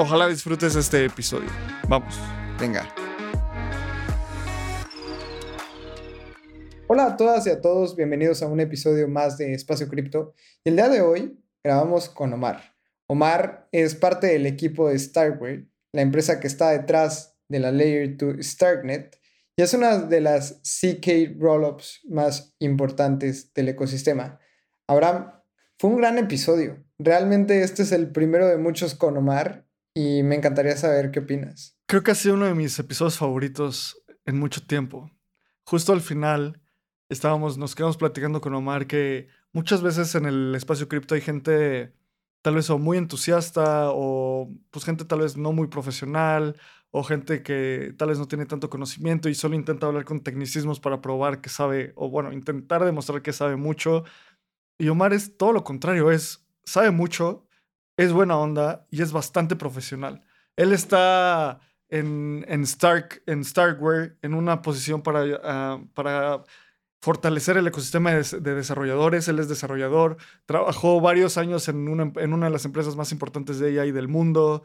[0.00, 1.48] Ojalá disfrutes este episodio.
[1.88, 2.14] Vamos.
[2.60, 2.88] Venga.
[6.86, 10.34] Hola a todas y a todos, bienvenidos a un episodio más de Espacio Cripto.
[10.62, 12.76] Y el día de hoy grabamos con Omar.
[13.08, 18.16] Omar es parte del equipo de Starkware, la empresa que está detrás de la Layer
[18.16, 19.18] 2 Starknet
[19.56, 24.38] y es una de las CK rollups más importantes del ecosistema.
[24.86, 25.32] Abraham,
[25.76, 26.84] fue un gran episodio.
[27.00, 29.67] Realmente este es el primero de muchos con Omar
[29.98, 31.76] y me encantaría saber qué opinas.
[31.86, 35.10] Creo que ha sido uno de mis episodios favoritos en mucho tiempo.
[35.64, 36.62] Justo al final
[37.08, 41.92] estábamos, nos quedamos platicando con Omar que muchas veces en el espacio cripto hay gente
[42.42, 46.54] tal vez o muy entusiasta o pues gente tal vez no muy profesional
[46.92, 50.78] o gente que tal vez no tiene tanto conocimiento y solo intenta hablar con tecnicismos
[50.78, 54.04] para probar que sabe, o bueno, intentar demostrar que sabe mucho.
[54.78, 57.47] Y Omar es todo lo contrario, es, sabe mucho,
[57.98, 60.22] es buena onda y es bastante profesional.
[60.56, 61.60] Él está
[61.90, 66.44] en, en Stark, en Starkware, en una posición para, ah, para
[67.02, 69.28] fortalecer el ecosistema de, de, desarrolladores.
[69.28, 73.58] Él es desarrollador, trabajó varios años en una, en una de las empresas más importantes
[73.58, 74.64] de AI del mundo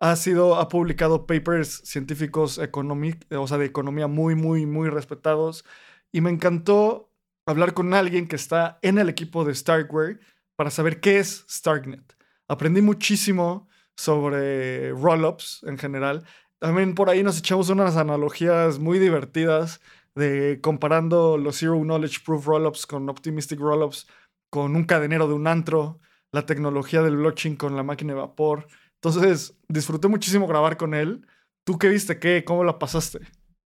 [0.00, 5.64] ha sido, ha publicado papers científicos o sea, de economía muy, muy, muy respetados.
[6.12, 7.10] Y me encantó
[7.46, 10.20] hablar con alguien que está en el equipo de Starkware
[10.56, 12.13] para saber qué es Starknet.
[12.48, 16.24] Aprendí muchísimo sobre rollups en general.
[16.58, 19.80] También por ahí nos echamos unas analogías muy divertidas
[20.14, 24.06] de comparando los Zero Knowledge Proof rollups con Optimistic rollups,
[24.50, 26.00] con un cadenero de un antro,
[26.32, 28.66] la tecnología del blockchain con la máquina de vapor.
[29.02, 31.26] Entonces, disfruté muchísimo grabar con él.
[31.64, 32.18] ¿Tú qué viste?
[32.18, 32.44] ¿Qué?
[32.44, 33.20] ¿Cómo la pasaste?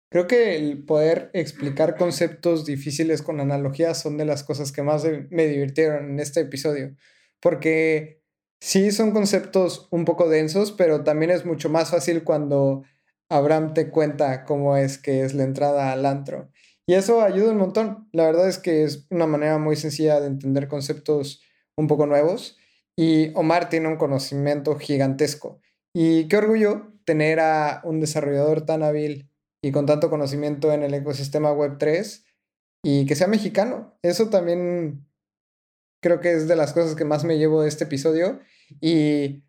[0.10, 5.06] Creo que el poder explicar conceptos difíciles con analogías son de las cosas que más
[5.30, 6.96] me divirtieron en este episodio.
[7.42, 8.25] Porque
[8.66, 12.82] sí son conceptos un poco densos, pero también es mucho más fácil cuando
[13.30, 16.50] Abraham te cuenta cómo es que es la entrada al antro.
[16.88, 18.10] Y eso ayuda un montón.
[18.12, 21.44] La verdad es que es una manera muy sencilla de entender conceptos
[21.78, 22.58] un poco nuevos
[22.98, 25.62] y Omar tiene un conocimiento gigantesco.
[25.94, 29.30] Y qué orgullo tener a un desarrollador tan hábil
[29.62, 32.24] y con tanto conocimiento en el ecosistema Web3
[32.84, 33.96] y que sea mexicano.
[34.02, 35.06] Eso también
[36.02, 38.40] creo que es de las cosas que más me llevo de este episodio.
[38.82, 39.44] Y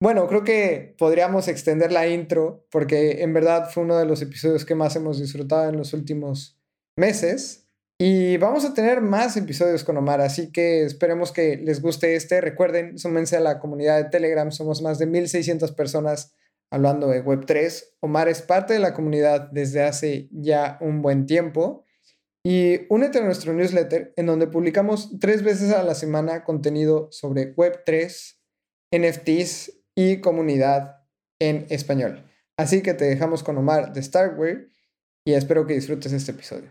[0.00, 4.64] bueno, creo que podríamos extender la intro porque en verdad fue uno de los episodios
[4.64, 6.58] que más hemos disfrutado en los últimos
[6.96, 7.66] meses.
[7.98, 12.40] Y vamos a tener más episodios con Omar, así que esperemos que les guste este.
[12.40, 16.34] Recuerden, súmense a la comunidad de Telegram, somos más de 1600 personas
[16.70, 17.96] hablando de Web3.
[18.00, 21.84] Omar es parte de la comunidad desde hace ya un buen tiempo.
[22.42, 27.54] Y únete a nuestro newsletter en donde publicamos tres veces a la semana contenido sobre
[27.54, 28.38] Web3,
[28.92, 31.04] NFTs y comunidad
[31.38, 32.24] en español.
[32.56, 34.68] Así que te dejamos con Omar de Starkware
[35.24, 36.70] y espero que disfrutes este episodio.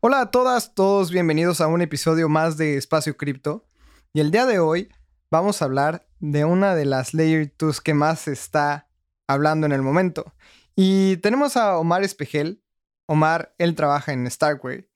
[0.00, 3.66] Hola a todas, todos bienvenidos a un episodio más de Espacio Cripto.
[4.14, 4.88] Y el día de hoy
[5.30, 8.88] vamos a hablar de una de las Layer 2 que más se está
[9.26, 10.32] hablando en el momento.
[10.74, 12.62] Y tenemos a Omar Espejel.
[13.06, 14.88] Omar, él trabaja en Starkware.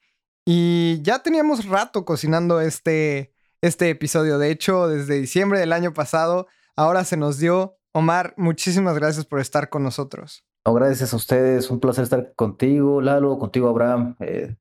[0.47, 3.30] Y ya teníamos rato cocinando este,
[3.63, 4.39] este episodio.
[4.39, 7.77] De hecho, desde diciembre del año pasado, ahora se nos dio.
[7.93, 10.45] Omar, muchísimas gracias por estar con nosotros.
[10.65, 14.17] gracias a ustedes, un placer estar contigo, Lalo, contigo, Abraham.
[14.21, 14.57] Eh,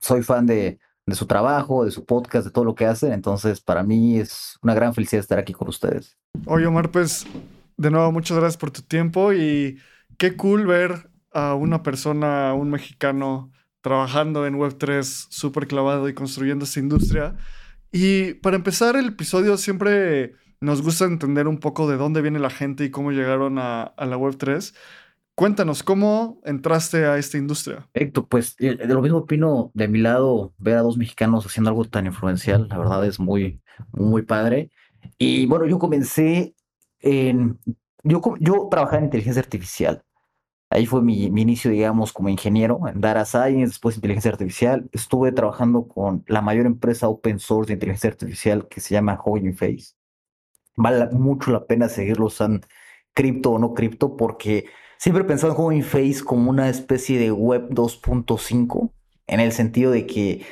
[0.00, 0.78] soy fan de,
[1.12, 3.12] su trabajo, de su podcast, de todo lo que hacen.
[3.12, 6.16] Entonces, para mí es una gran felicidad estar aquí con ustedes.
[6.46, 7.26] Oye, Omar, pues
[7.76, 9.78] de nuevo, muchas gracias por tu tiempo y
[10.16, 13.50] qué cool ver a una persona, un mexicano,
[13.80, 17.36] trabajando en Web3, súper clavado y construyendo esta industria.
[17.92, 22.50] Y para empezar el episodio, siempre nos gusta entender un poco de dónde viene la
[22.50, 24.74] gente y cómo llegaron a, la Web3.
[25.34, 27.88] Cuéntanos, ¿cómo entraste a esta industria?
[27.94, 31.84] Héctor, pues de lo mismo opino de mi lado, ver a dos mexicanos haciendo algo
[31.84, 33.60] tan influencial, la verdad es muy,
[33.92, 34.70] muy padre.
[35.16, 36.54] Y bueno, yo comencé
[36.98, 37.58] en,
[38.02, 40.02] yo, yo trabajaba en inteligencia artificial.
[40.70, 44.88] Ahí fue mi, inicio, digamos, como ingeniero en Data Science, después inteligencia artificial.
[44.92, 49.56] Estuve trabajando con la mayor empresa open source de inteligencia artificial que se llama Hugging
[49.56, 49.94] Face.
[50.76, 52.40] Vale mucho la pena seguirlos.
[52.42, 52.60] Han
[53.14, 54.66] cripto o no cripto porque
[54.98, 58.92] siempre he pensado en Hugging Face como una especie de web 2.5
[59.26, 60.44] en el sentido de que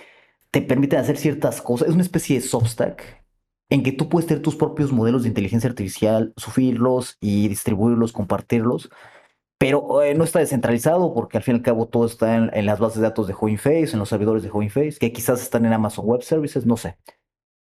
[0.50, 1.88] te permiten hacer ciertas cosas.
[1.88, 3.22] Es una especie de Substack
[3.68, 8.90] en que tú puedes tener tus propios modelos de inteligencia artificial, subirlos y distribuirlos, compartirlos,
[9.58, 12.78] pero eh, no está descentralizado porque al fin y al cabo todo está en, las
[12.78, 15.64] bases de datos de Hugging Face, en los servidores de Hugging Face, que quizás están
[15.64, 16.96] en Amazon Web Services, no sé.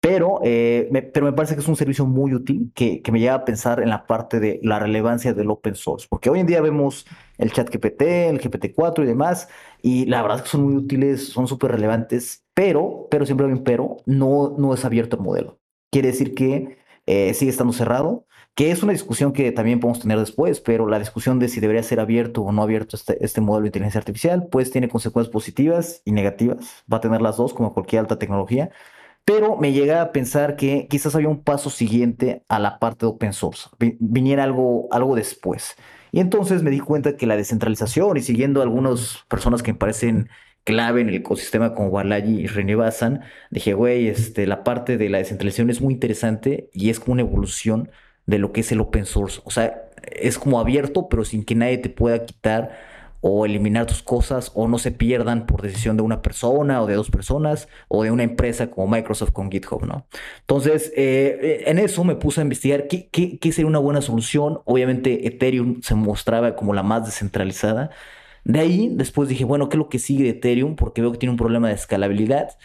[0.01, 3.19] Pero, eh, me, pero me parece que es un servicio muy útil que, que, me
[3.19, 6.47] lleva a pensar en la parte de la relevancia del open source, porque hoy en
[6.47, 7.05] día vemos
[7.37, 9.47] el chat GPT, el GPT-4 y demás,
[9.83, 13.53] y la verdad es que son muy útiles, son súper relevantes, pero, pero siempre hay
[13.53, 15.59] un pero, no, no es abierto el modelo.
[15.91, 20.19] Quiere decir que eh, sigue estando cerrado, que es una discusión que también podemos tener
[20.19, 23.63] después, pero la discusión de si debería ser abierto o no abierto este, este modelo
[23.63, 27.73] de inteligencia artificial, pues tiene consecuencias positivas y negativas, va a tener las dos como
[27.73, 28.71] cualquier alta tecnología,
[29.25, 33.11] pero me llega a pensar que quizás había un paso siguiente a la parte de
[33.11, 33.69] open source,
[33.99, 35.75] viniera algo, algo después.
[36.11, 40.29] Y entonces me di cuenta que la descentralización y siguiendo algunas personas que me parecen
[40.63, 45.09] clave en el ecosistema como Balaji y René Bassan, dije, güey, este, la parte de
[45.09, 47.89] la descentralización es muy interesante y es como una evolución
[48.31, 49.41] de lo que es el open source.
[49.43, 52.71] O sea, es como abierto, pero sin que nadie te pueda quitar
[53.19, 56.95] o eliminar tus cosas o no se pierdan por decisión de una persona o de
[56.95, 60.07] dos personas o de una empresa como Microsoft con GitHub, ¿no?
[60.39, 64.61] Entonces, eh, en eso me puse a investigar qué, sería una buena solución.
[64.65, 67.91] Obviamente, Ethereum se mostraba como la más descentralizada.
[68.43, 70.75] De ahí, después dije, bueno, ¿qué es lo que sigue Ethereum?
[70.75, 72.57] Porque veo que tiene un problema de escalabilidad.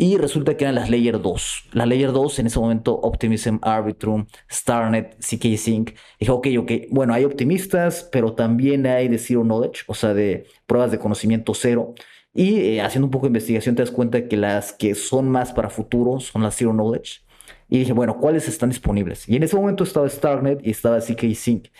[0.00, 1.70] Y resulta que eran las Layer 2.
[1.72, 5.90] La Layer 2, en ese momento, Optimism, Arbitrum, Starnet, CK Sync.
[6.20, 10.46] Dije, ok, ok, bueno, hay optimistas, pero también hay de Zero Knowledge, o sea, de
[10.66, 11.94] pruebas de conocimiento cero.
[12.32, 15.52] Y eh, haciendo un poco de investigación te das cuenta que las que son más
[15.52, 17.22] para futuro son las Zero Knowledge.
[17.68, 19.28] Y dije, bueno, ¿cuáles están disponibles?
[19.28, 21.70] Y en ese momento estaba Starnet y estaba CK Sync.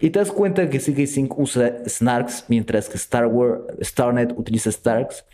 [0.00, 5.26] Y te das cuenta que CK Sync usa Snarks, mientras que Starnet utiliza Starks.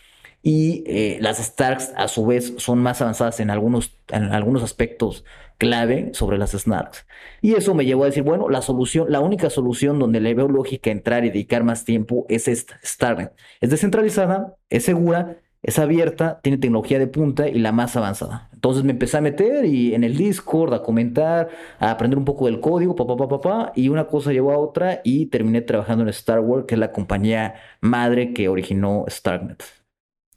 [0.43, 5.25] Y eh, las Starks, a su vez, son más avanzadas en algunos, en algunos aspectos
[5.62, 7.06] clave sobre las Snarks.
[7.41, 10.49] Y eso me llevó a decir, bueno, la solución, la única solución donde le veo
[10.49, 13.33] lógica entrar y dedicar más tiempo es esta, Starnet.
[13.61, 18.50] Es descentralizada, es segura, es abierta, tiene tecnología de punta y la más avanzada.
[18.53, 21.49] Entonces me empecé a meter y en el Discord a comentar,
[21.79, 25.00] a aprender un poco del código, papá, papá, papá, y una cosa llevó a otra
[25.05, 29.81] y terminé trabajando en Starware, que es la compañía madre que originó Starnet.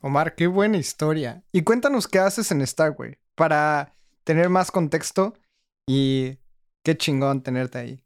[0.05, 1.43] Omar, qué buena historia.
[1.51, 5.33] Y cuéntanos qué haces en Starway para tener más contexto
[5.87, 6.37] y
[6.83, 8.03] qué chingón tenerte ahí.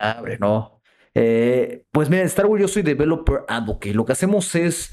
[0.00, 0.80] Abre, ah, no.
[1.14, 3.94] Eh, pues mira, en Starway yo soy developer advocate.
[3.94, 4.92] Lo que hacemos es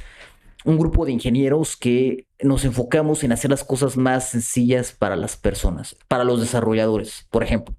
[0.63, 5.35] un grupo de ingenieros que nos enfocamos en hacer las cosas más sencillas para las
[5.35, 7.75] personas, para los desarrolladores, por ejemplo.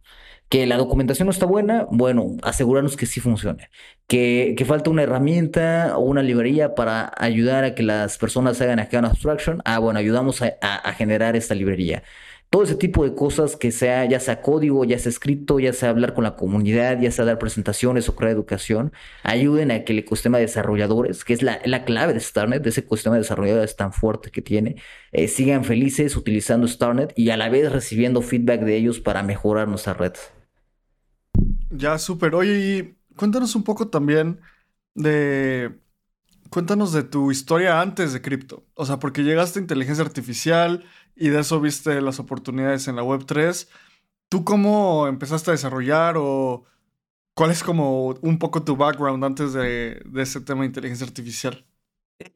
[0.49, 3.71] Que la documentación no está buena, bueno, asegurarnos que sí funcione.
[4.07, 8.79] Que, que falta una herramienta o una librería para ayudar a que las personas hagan
[8.79, 9.63] account abstraction.
[9.65, 12.03] Ah, bueno, ayudamos a, generar esta librería
[12.51, 15.91] todo ese tipo de cosas que sea, ya sea código, ya sea escrito, ya sea
[15.91, 18.93] hablar con la comunidad, ya sea dar presentaciones o crear educación,
[19.25, 22.83] ayuden a que el ecosistema de desarrolladores, que es la, clave de Starnet, de ese
[22.83, 24.77] ecosistema de desarrolladores tan fuerte que tiene,
[25.11, 29.67] eh, sigan felices utilizando Starnet y a la vez recibiendo feedback de ellos para mejorar
[29.67, 30.13] nuestra red.
[31.77, 32.35] Ya, súper.
[32.37, 34.41] Oye, y cuéntanos un poco también
[34.95, 35.77] de
[36.51, 38.65] cuéntanos de tu historia antes de cripto.
[38.75, 40.85] O sea, porque llegaste a inteligencia artificial
[41.17, 43.69] y de eso viste las oportunidades en la Web3.
[44.29, 46.65] ¿Tú cómo empezaste a desarrollar o
[47.35, 51.67] cuál es como un poco tu background antes de, ese tema de inteligencia artificial?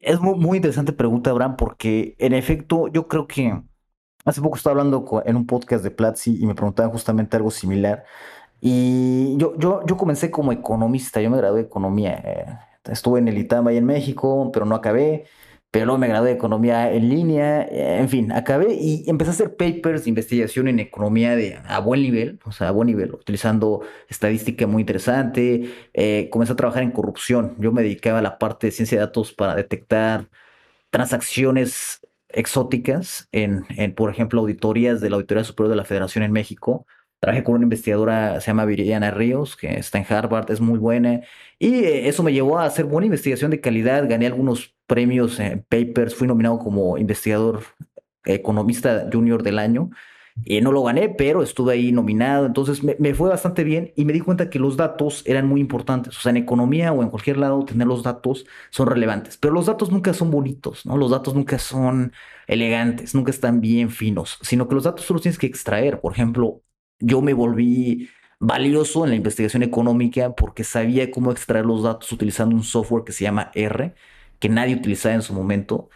[0.01, 3.57] Es muy, muy interesante pregunta, Abraham, porque en efecto yo creo que
[4.25, 8.03] hace poco estaba hablando en un podcast de Platzi y me preguntaban justamente algo similar.
[8.61, 12.21] Y yo, yo, yo comencé como economista, yo me gradué de economía.
[12.25, 12.45] Eh,
[12.91, 15.25] estuve en el ITAM ahí en México, pero no acabé
[15.71, 19.33] pero luego me gradué de economía en línea, eh, en fin, acabé y empecé a
[19.33, 23.13] hacer papers de investigación en economía de, a buen nivel, o sea, a buen nivel,
[23.13, 28.39] utilizando estadística muy interesante, eh, comencé a trabajar en corrupción, yo me dedicaba a la
[28.39, 30.29] parte de ciencia de datos para detectar
[30.89, 36.31] transacciones exóticas en, en por ejemplo, auditorías de la Auditoría Superior de la Federación en
[36.31, 36.87] México,
[37.19, 41.21] Trabajé con una investigadora, se llama Viridiana Ríos, que está en Harvard, es muy buena.
[41.59, 44.07] Y eh, eso me llevó a hacer buena investigación de calidad.
[44.07, 46.15] Gané algunos premios en papers.
[46.15, 47.63] Fui nominado como investigador
[48.25, 49.89] economista junior del año.
[50.45, 52.45] Y no lo gané, pero estuve ahí nominado.
[52.45, 55.59] Entonces me, me, fue bastante bien y me di cuenta que los datos eran muy
[55.59, 56.17] importantes.
[56.17, 59.37] O sea, en economía o en cualquier lado, tener los datos son relevantes.
[59.37, 60.97] Pero los datos nunca son bonitos, ¿no?
[60.97, 62.13] Los datos nunca son
[62.47, 65.99] elegantes, nunca están bien finos, sino que los datos solo tienes que extraer.
[65.99, 66.61] Por ejemplo,
[66.99, 72.55] yo me volví valioso en la investigación económica porque sabía cómo extraer los datos utilizando
[72.55, 73.95] un software que se llama R,
[74.39, 75.89] que nadie utilizaba en su momento.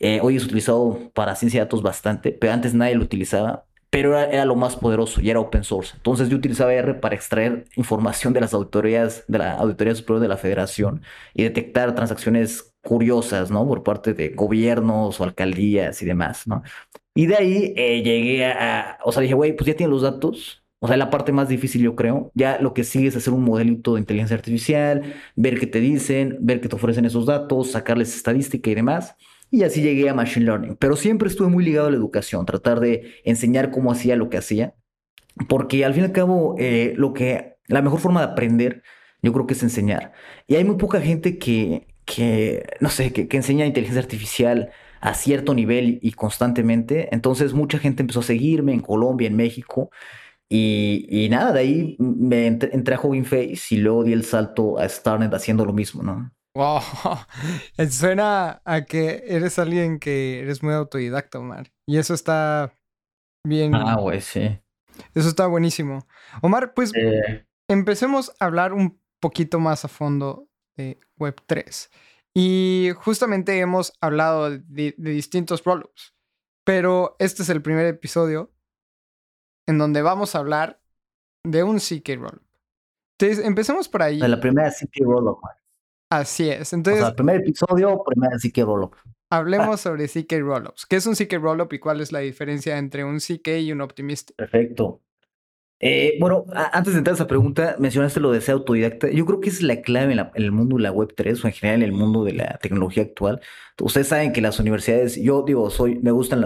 [0.00, 4.18] Eh, hoy es utilizado para ciencia de datos bastante, pero antes nadie lo utilizaba pero
[4.18, 5.92] era, lo más poderoso y era open source.
[5.94, 10.26] Entonces yo utilizaba R para extraer información de las auditorías, de la Auditoría Superior de
[10.26, 13.64] la Federación y detectar transacciones curiosas, ¿no?
[13.68, 16.64] Por parte de gobiernos o alcaldías y demás, ¿no?
[17.14, 20.64] Y de ahí eh, llegué a, o sea, dije, güey, pues ya tienen los datos.
[20.80, 22.30] O sea, la parte más difícil, yo creo.
[22.34, 26.36] Ya lo que sigue es hacer un modelito de inteligencia artificial, ver qué te dicen,
[26.40, 29.16] ver qué te ofrecen esos datos, sacarles estadística y demás.
[29.50, 30.76] Y así llegué a Machine Learning.
[30.76, 34.36] Pero siempre estuve muy ligado a la educación, tratar de enseñar cómo hacía lo que
[34.36, 34.74] hacía.
[35.48, 38.82] Porque al fin y al cabo, eh, lo que, la mejor forma de aprender,
[39.22, 40.12] yo creo que es enseñar.
[40.48, 44.70] Y hay muy poca gente que, que no sé, que, que enseña inteligencia artificial
[45.04, 47.14] a cierto nivel y constantemente.
[47.14, 49.90] Entonces mucha gente empezó a seguirme en Colombia, en México.
[50.48, 54.78] Y, y nada, de ahí me entré, a Hugging Face y luego di el salto
[54.78, 56.32] a Starnet haciendo lo mismo, ¿no?
[56.56, 56.80] Wow,
[57.90, 61.70] suena a que eres alguien que eres muy autodidacta, Omar.
[61.86, 62.72] Y eso está
[63.46, 63.74] bien.
[63.74, 64.58] Ah, güey, sí.
[65.14, 66.06] Eso está buenísimo.
[66.40, 66.92] Omar, pues
[67.68, 71.90] empecemos a hablar un poquito más a fondo de Web3.
[72.36, 76.14] Y justamente hemos hablado de, distintos rollups,
[76.64, 78.52] pero este es el primer episodio
[79.66, 80.80] en donde vamos a hablar
[81.44, 82.42] de un CK rollup.
[83.18, 84.18] Entonces, empecemos por ahí.
[84.18, 85.38] De la primera CK rollup,
[86.10, 86.72] Así es.
[86.72, 88.94] Entonces, o sea, primer episodio, primera CK Rollup.
[89.30, 90.86] Hablemos sobre CK Rollups.
[90.86, 93.80] ¿Qué es un CK Rollup y cuál es la diferencia entre un CK y un
[93.80, 94.30] Optimist?
[94.36, 95.00] Perfecto.
[95.86, 99.10] Eh, bueno, antes de entrar a esa pregunta, mencionaste lo de ser autodidacta.
[99.10, 101.52] Yo creo que es la clave en, el mundo de la Web 3 o en
[101.52, 103.42] general en el mundo de la tecnología actual.
[103.78, 106.40] Ustedes saben que las universidades, yo digo, soy, me gustan,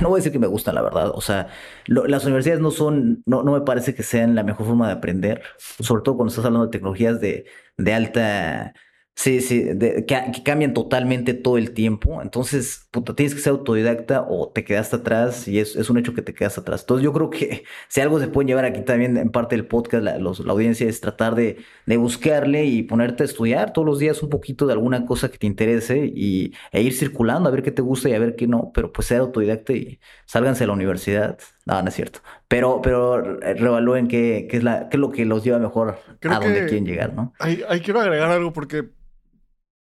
[0.00, 1.10] no voy a decir que me gustan, la verdad.
[1.12, 1.48] O sea,
[1.86, 5.42] las universidades no son, no, no me parece que sean la mejor forma de aprender,
[5.58, 7.46] sobre todo cuando estás hablando de tecnologías de,
[7.78, 8.74] de alta
[9.18, 9.64] Sí, sí,
[10.06, 12.22] que, cambian totalmente todo el tiempo.
[12.22, 16.14] Entonces, puta, tienes que ser autodidacta o te quedaste atrás y es, es, un hecho
[16.14, 16.80] que te quedas atrás.
[16.80, 20.02] Entonces, yo creo que si algo se puede llevar aquí también en parte del podcast,
[20.04, 24.22] la, la audiencia es tratar de, de, buscarle y ponerte a estudiar todos los días
[24.22, 27.70] un poquito de alguna cosa que te interese y, e ir circulando a ver qué
[27.70, 30.72] te gusta y a ver qué no, pero pues ser autodidacta y sálganse de la
[30.72, 31.38] universidad.
[31.66, 32.20] No, no es cierto.
[32.48, 36.40] Pero, pero revalúen qué, qué es, la, qué es lo que los lleva mejor a
[36.40, 37.34] donde quieren llegar, ¿no?
[37.38, 38.88] Ahí, ahí quiero agregar algo porque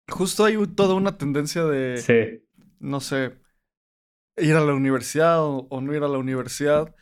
[0.09, 2.43] justo hay toda una tendencia de,
[2.83, 3.41] no sé,
[4.37, 6.95] ir a la universidad o, no ir a la universidad.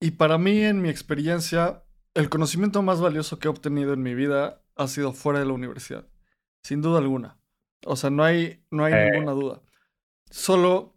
[0.00, 4.14] Y para mí, en mi experiencia, el conocimiento más valioso que he obtenido en mi
[4.14, 6.06] vida ha sido fuera de la universidad,
[6.62, 7.38] sin duda alguna.
[7.84, 9.10] O sea, no hay, no hay eh.
[9.10, 9.62] ninguna duda.
[10.30, 10.96] Solo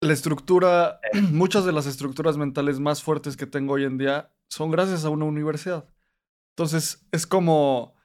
[0.00, 1.20] la estructura, eh.
[1.32, 5.10] muchas de las estructuras mentales más fuertes que tengo hoy en día son gracias a
[5.10, 5.86] una universidad.
[6.50, 7.96] Entonces, es como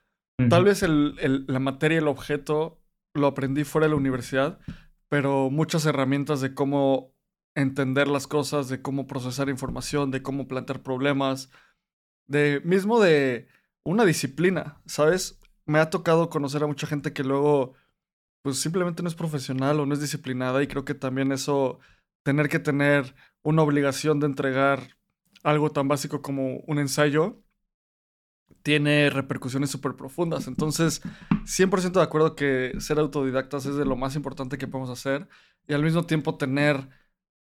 [0.50, 2.80] Tal vez el, la materia, el objeto,
[3.16, 4.60] lo aprendí fuera de la universidad,
[5.10, 7.14] pero muchas herramientas de cómo
[7.56, 11.50] entender las cosas, de cómo procesar información, de cómo plantear problemas,
[12.28, 13.48] de mismo de
[13.84, 15.40] una disciplina, ¿sabes?
[15.66, 17.74] Me ha tocado conocer a mucha gente que luego,
[18.42, 21.80] pues simplemente no es profesional o no es disciplinada y creo que también eso,
[22.24, 24.98] tener que tener una obligación de entregar
[25.44, 27.42] algo tan básico como un ensayo,
[28.68, 30.46] tiene repercusiones súper profundas.
[30.46, 31.02] Entonces,
[31.46, 35.30] 100% de acuerdo que ser autodidactas es de lo más importante que podemos hacer
[35.70, 36.90] y al mismo tiempo tener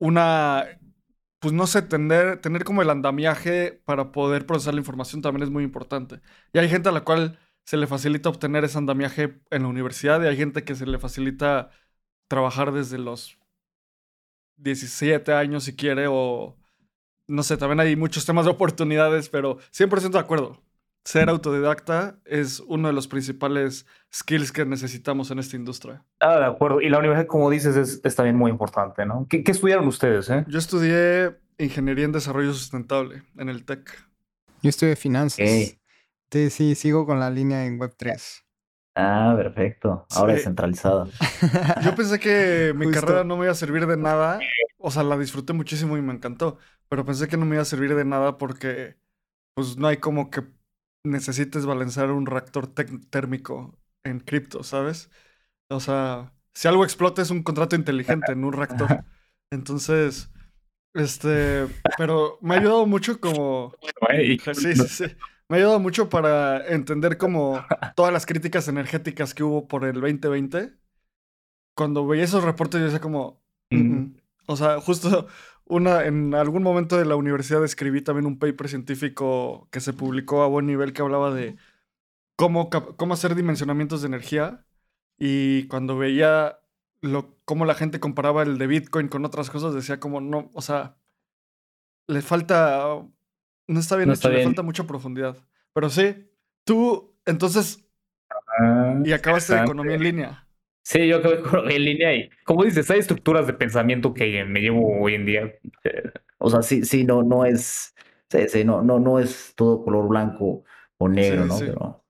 [0.01, 0.67] una,
[1.39, 5.51] pues no sé, tener, tener como el andamiaje para poder procesar la información también es
[5.51, 6.21] muy importante.
[6.53, 10.21] Y hay gente a la cual se le facilita obtener ese andamiaje en la universidad
[10.25, 11.71] y hay gente que se le facilita
[12.27, 13.39] trabajar desde los
[14.57, 16.59] 17 años si quiere o
[17.29, 20.61] no sé, también hay muchos temas de oportunidades, pero 100% de acuerdo
[21.05, 26.05] ser autodidacta es uno de los principales skills que necesitamos en esta industria.
[26.21, 26.81] Ah, de acuerdo.
[26.81, 29.27] Y la universidad, como dices, es, también muy importante, ¿no?
[29.29, 30.31] ¿Qué, estudiaron ustedes?
[30.31, 30.45] Eh?
[30.49, 33.91] Yo estudié Ingeniería en Desarrollo Sustentable en el TEC.
[34.63, 35.49] Yo estudié Finanzas.
[36.31, 38.43] Sí, sí, sigo con la línea en Web3.
[38.95, 40.07] Ah, perfecto.
[40.11, 41.09] Ahora es centralizado.
[41.83, 44.39] Yo pensé que mi carrera no me iba a servir de nada.
[44.79, 46.59] O sea, la disfruté muchísimo y me encantó.
[46.89, 48.97] Pero pensé que no me iba a servir de nada porque
[49.55, 50.43] pues no hay como que
[51.05, 55.11] necesites balancear un reactor térmico en cripto, ¿sabes?
[55.69, 59.05] O sea, si algo explota es un contrato inteligente en un reactor.
[59.51, 60.31] Entonces,
[60.95, 61.67] este,
[61.97, 63.75] pero me ha ayudado mucho como...
[64.11, 65.05] Sí, sí, sí.
[65.49, 70.01] Me ha ayudado mucho para entender como todas las críticas energéticas que hubo por el
[70.01, 70.73] 2020.
[71.75, 73.43] Cuando veía esos reportes yo decía como...
[73.71, 74.17] Mm, mm".
[74.47, 75.29] O sea, justo
[75.67, 80.43] una, en algún momento de la universidad escribí también un paper científico que se publicó
[80.43, 81.57] a buen nivel que hablaba de
[82.37, 84.65] cómo, cómo hacer dimensionamientos de energía.
[85.19, 86.59] Y cuando veía
[87.01, 90.63] lo, cómo la gente comparaba el de Bitcoin con otras cosas, decía como no, o
[90.63, 90.97] sea,
[92.07, 92.85] le falta,
[93.67, 95.37] no está bien hecho, le falta mucha profundidad.
[95.73, 96.31] Pero sí,
[96.65, 97.85] tú, entonces,
[98.59, 100.47] ah, y acabaste de economía en línea.
[100.83, 104.61] Sí, yo de economía en línea y, como dices, hay estructuras de pensamiento que me
[104.61, 105.53] llevo hoy en día.
[106.39, 107.95] O sea, sí, sí, no, no es,
[108.29, 110.65] sí, sí, no, no, no es todo color blanco
[110.99, 111.59] o negro, ¿no?
[111.59, 112.05] Pero,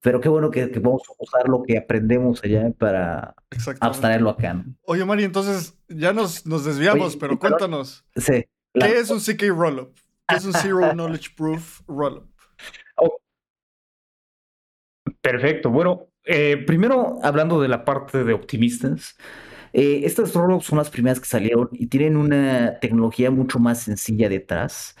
[0.00, 3.34] pero qué bueno que, que podemos usar lo que aprendemos allá para
[3.80, 4.64] abstraerlo acá, ¿no?
[4.82, 8.04] Oye, Mari, entonces ya nos, nos desviamos, pero cuéntanos.
[8.16, 8.44] Sí.
[8.74, 9.96] ¿Qué es un CK Rollup?
[10.26, 12.28] ¿Qué es un Zero Knowledge Proof Rollup?
[12.96, 13.20] Oh.
[15.20, 15.70] Perfecto.
[15.70, 19.16] Bueno, eh, primero hablando de la parte de optimistas,
[19.72, 24.28] eh, estas rollups son las primeras que salieron y tienen una tecnología mucho más sencilla
[24.28, 24.96] detrás.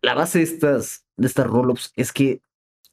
[0.00, 2.42] La base de estas, de estas rollups es que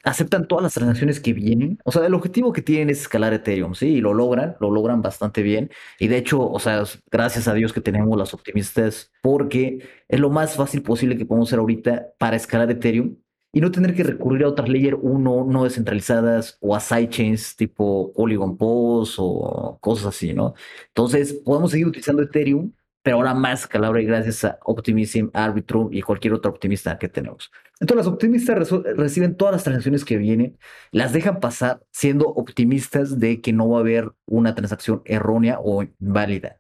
[0.04, 1.80] aceptan todas las transacciones que vienen.
[1.84, 3.88] O sea, el objetivo que tienen es escalar Ethereum, ¿sí?
[3.88, 5.72] Y lo logran, lo logran bastante bien.
[6.00, 10.30] Y de hecho, o sea, gracias a Dios que tenemos las optimistas, porque es lo
[10.30, 13.18] más fácil posible que podemos hacer ahorita para escalar Ethereum
[13.52, 18.14] y no tener que recurrir a otras layer 1 no descentralizadas o a sidechains tipo
[18.14, 20.54] Polygon Post o cosas así, ¿no?
[20.88, 26.34] Entonces, podemos seguir utilizando Ethereum, pero ahora más escalable gracias a Optimism, Arbitrum y cualquier
[26.34, 27.52] otro optimista que tenemos.
[27.80, 30.60] Entonces, los optimistas reciben todas las transacciones que vienen,
[30.92, 35.84] las dejan pasar siendo optimistas de que no va a haber una transacción errónea o
[35.84, 36.60] inválida.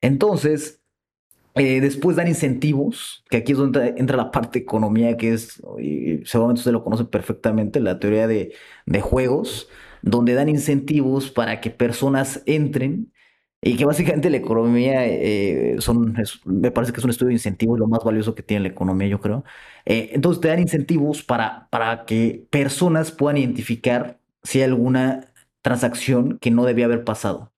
[0.00, 0.83] Entonces,
[1.56, 5.62] eh, después dan incentivos, que aquí es donde entra la parte de economía, que es,
[6.24, 8.52] seguramente usted lo conoce perfectamente, la teoría de,
[9.00, 9.68] juegos,
[10.02, 13.12] donde dan incentivos para que personas entren
[13.62, 17.78] y que básicamente la economía eh, son, me parece que es un estudio de incentivos,
[17.78, 19.44] lo más valioso que tiene la economía, yo creo.
[19.86, 25.32] Eh, entonces te dan incentivos para, para que personas puedan identificar si hay alguna
[25.62, 27.53] transacción que no debía haber pasado.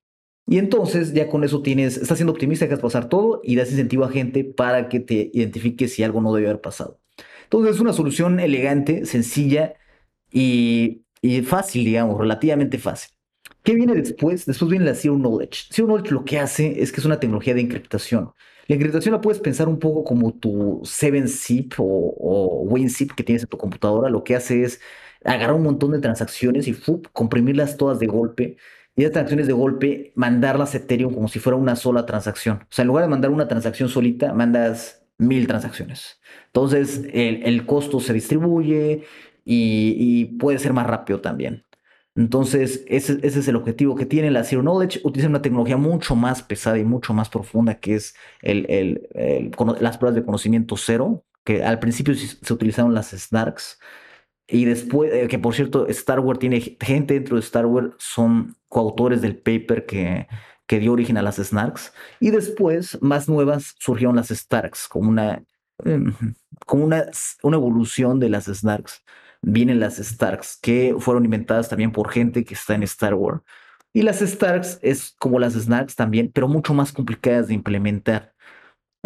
[0.46, 4.04] Y entonces ya con eso tienes, estás siendo optimista, dejas pasar todo y das incentivo
[4.04, 7.00] a gente para que te identifique si algo no debe haber pasado.
[7.44, 9.74] Entonces es una solución elegante, sencilla
[10.30, 11.02] y,
[11.44, 13.10] fácil, digamos, relativamente fácil.
[13.62, 14.46] ¿Qué viene después?
[14.46, 15.66] Después viene la Zero Knowledge.
[15.70, 18.30] Zero Knowledge lo que hace es que es una tecnología de encriptación.
[18.68, 23.42] La encriptación la puedes pensar un poco como tu 7-zip o, o WinZip que tienes
[23.42, 24.10] en tu computadora.
[24.10, 24.80] Lo que hace es
[25.24, 26.76] agarrar un montón de transacciones y
[27.12, 28.56] comprimirlas todas de golpe
[28.96, 32.60] y de transacciones de golpe, mandarlas a Ethereum como si fuera una sola transacción.
[32.62, 36.18] O sea, en lugar de mandar una transacción solita, mandas mil transacciones.
[36.46, 39.04] Entonces, el, costo se distribuye
[39.44, 41.64] y, puede ser más rápido también.
[42.14, 45.00] Entonces, ese, es el objetivo que tiene la Zero Knowledge.
[45.04, 49.06] Utiliza una tecnología mucho más pesada y mucho más profunda, que es el,
[49.78, 53.78] las pruebas de conocimiento cero, que al principio se utilizaron las SNARKs,
[54.48, 58.56] y después, eh, que por cierto, Star Wars tiene gente dentro de Star Wars, son
[58.68, 60.28] coautores del paper que,
[60.66, 61.92] que dio origen a las Snarks.
[62.20, 65.42] Y después, más nuevas, surgieron las Starks, como una,
[65.84, 66.14] em,
[66.66, 67.06] como una,
[67.42, 69.02] una evolución de las Snarks.
[69.42, 73.42] Vienen las Starks, que fueron inventadas también por gente que está en Star Wars.
[73.92, 78.34] Y las Starks es como las Snarks también, pero mucho más complicadas de implementar.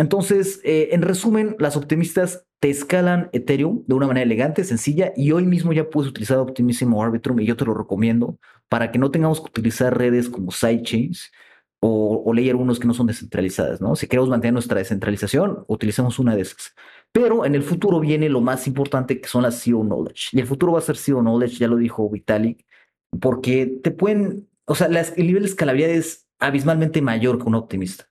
[0.00, 5.32] Entonces, eh, en resumen, las optimistas te escalan Ethereum de una manera elegante, sencilla, y
[5.32, 8.38] hoy mismo ya puedes utilizar Optimism o Arbitrum y yo te lo recomiendo
[8.70, 11.30] para que no tengamos que utilizar redes como sidechains
[11.80, 13.94] o, o unos que no son descentralizadas, ¿no?
[13.94, 16.74] Si queremos mantener nuestra descentralización, utilicemos una de esas.
[17.12, 20.30] Pero en el futuro viene lo más importante que son las Zero Knowledge.
[20.32, 22.64] Y el futuro va a ser Zero Knowledge, ya lo dijo Vitalik,
[23.20, 28.09] porque te pueden, o sea, el nivel de escalabilidad es abismalmente mayor que un optimista.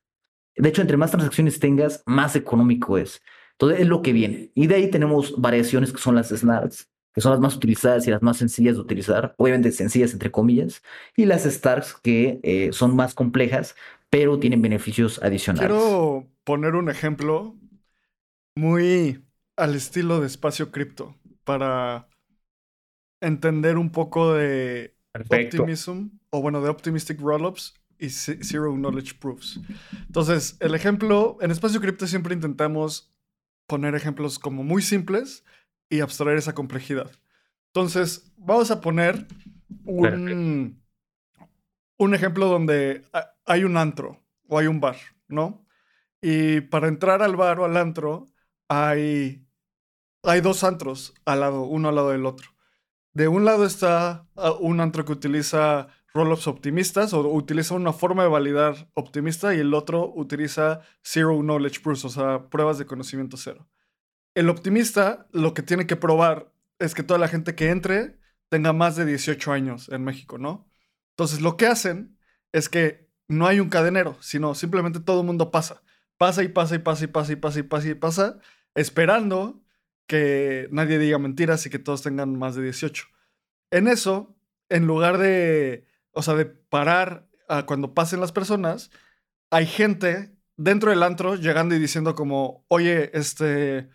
[0.60, 3.22] De hecho, entre más transacciones tengas, más económico es.
[3.54, 4.52] Entonces, es lo que viene.
[4.56, 8.12] Y de ahí tenemos variaciones que son las SNARKs, que son las más utilizadas y
[8.12, 10.84] las más sencillas de utilizar, obviamente sencillas entre comillas,
[11.15, 13.76] y las Starks que eh, son más complejas,
[14.10, 15.69] pero tienen beneficios adicionales.
[15.69, 17.56] Quiero poner un ejemplo
[18.56, 19.24] muy
[19.56, 22.10] al estilo de espacio cripto para
[23.22, 29.59] entender un poco de Optimism, o bueno, de Optimistic Rollups y Zero Knowledge Proofs.
[30.07, 33.13] Entonces, el ejemplo, en Espacio Cripto siempre intentamos
[33.67, 35.43] poner ejemplos como muy simples
[35.89, 37.12] y abstraer esa complejidad.
[37.67, 39.27] Entonces, vamos a poner
[39.85, 40.81] un,
[41.97, 43.05] un ejemplo donde
[43.45, 45.65] hay un antro o hay un bar, ¿no?
[46.21, 48.27] Y para entrar al bar o al antro
[48.67, 49.45] hay,
[50.23, 52.49] hay dos antros al lado, uno al lado del otro.
[53.13, 58.24] De un lado está ah, un antro que utiliza rollups optimistas o utiliza una forma
[58.24, 63.38] de validar optimista y el otro utiliza zero knowledge proofs, o sea, pruebas de conocimiento
[63.38, 63.67] cero.
[64.36, 68.19] El optimista lo que tiene que probar es que toda la gente que entre
[68.50, 70.67] tenga más de 18 años en México, ¿no?
[71.12, 72.17] Entonces lo que hacen
[72.52, 75.84] es que no hay un cadenero, sino simplemente todo el mundo pasa.
[76.17, 78.39] Pasa y pasa y pasa y pasa y pasa y pasa y pasa,
[78.76, 79.62] esperando
[80.08, 83.06] que nadie diga mentiras y que todos tengan más de 18.
[83.72, 84.36] En eso,
[84.69, 85.86] en lugar de,
[86.19, 88.91] o sea, de parar a cuando pasen las personas,
[89.51, 93.88] hay gente dentro del antro llegando y diciendo como, oye, este,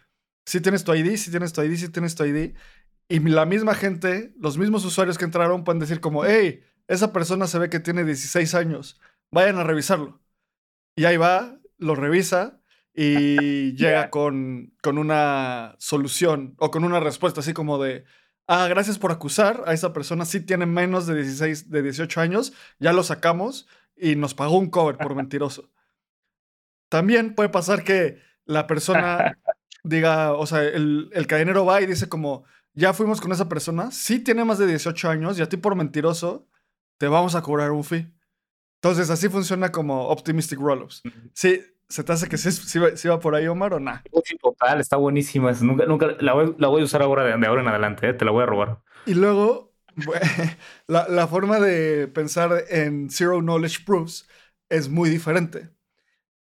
[0.46, 2.54] si tienes tu ID, si tienes tu ID, si tienes tu ID.
[3.08, 7.46] Y la misma gente, los mismos usuarios que entraron pueden decir como, hey, esa persona
[7.46, 8.98] se ve que tiene 16 años,
[9.30, 10.22] vayan a revisarlo.
[10.96, 12.62] Y ahí va, lo revisa
[12.94, 18.06] y llega con, con una solución o con una respuesta así como de,
[18.46, 22.52] ah, gracias por acusar a esa persona, sí tiene menos de 16, de 18 años,
[22.78, 25.70] ya lo sacamos y nos pagó un cover por mentiroso.
[26.88, 29.38] También puede pasar que la persona
[29.84, 33.90] diga, o sea, el, el cadenero va y dice como, ya fuimos con esa persona,
[33.90, 36.48] sí tiene más de 18 años y a ti por mentiroso
[36.98, 38.12] te vamos a cobrar un fee.
[38.82, 41.02] Entonces así funciona como Optimistic Rollups.
[41.32, 41.62] Sí,
[41.94, 44.02] ¿Se te hace que sí, va, por ahí, Omar, o nada?
[44.24, 45.52] Sí, total, está buenísima.
[45.60, 48.14] Nunca, nunca, la, voy, la voy a usar ahora de, ahora en adelante, ¿eh?
[48.14, 48.82] te la voy a robar.
[49.06, 49.72] Y luego,
[50.88, 54.28] la, la, forma de pensar en Zero Knowledge Proofs
[54.68, 55.70] es muy diferente.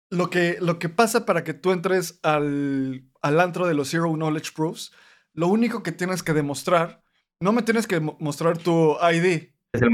[0.09, 4.13] Lo que, lo que pasa para que tú entres al, al antro de los Zero
[4.13, 4.93] Knowledge Proofs,
[5.33, 7.03] lo único que tienes que demostrar,
[7.41, 9.49] no me tienes que mostrar tu ID.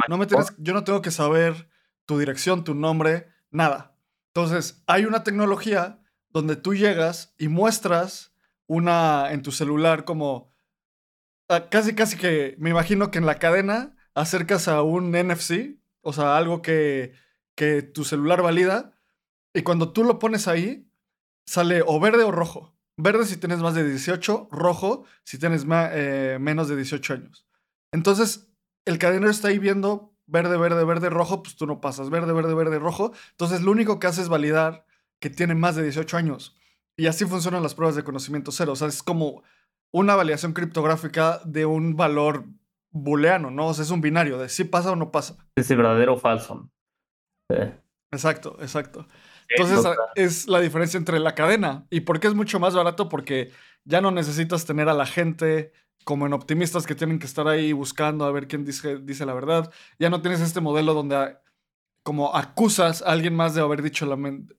[0.08, 1.68] no me tienes, yo no tengo que saber
[2.06, 3.91] tu dirección, tu nombre, nada
[4.34, 8.34] entonces, hay una tecnología donde tú llegas y muestras
[8.66, 10.54] una en tu celular como
[11.50, 16.14] ah, casi casi que me imagino que en la cadena acercas a un NFC, o
[16.14, 17.14] sea, algo que,
[17.56, 18.94] que tu celular valida,
[19.54, 20.90] y cuando tú lo pones ahí,
[21.46, 22.78] sale o verde o rojo.
[22.96, 27.48] Verde si tienes más de 18, rojo si tienes eh, menos de 18 años.
[27.92, 28.50] Entonces,
[28.86, 32.10] el cadenero está ahí viendo verde, verde, verde, rojo, pues tú no pasas.
[32.10, 33.12] Verde, verde, verde, rojo.
[33.32, 34.86] Entonces lo único que hace es validar
[35.20, 36.56] que tiene más de 18 años.
[36.98, 38.72] Y así funcionan las pruebas de conocimiento cero.
[38.72, 39.44] O sea, es como
[39.92, 42.46] una validación criptográfica de un valor
[42.92, 43.68] booleano, ¿no?
[43.68, 45.38] O sea, es un binario de si pasa o no pasa.
[45.56, 46.70] Es el verdadero o falso.
[48.12, 49.08] Exacto, exacto.
[49.50, 51.86] Entonces es la diferencia entre la cadena.
[51.90, 53.10] ¿Y por qué es mucho más barato?
[53.10, 53.52] Porque
[53.84, 57.74] ya no necesitas tener a la gente como en optimistas que tienen que estar ahí
[57.74, 59.72] buscando a ver quién dice, dice la verdad.
[60.00, 61.38] Ya no tienes este modelo donde
[62.04, 64.08] como acusas a alguien más de haber dicho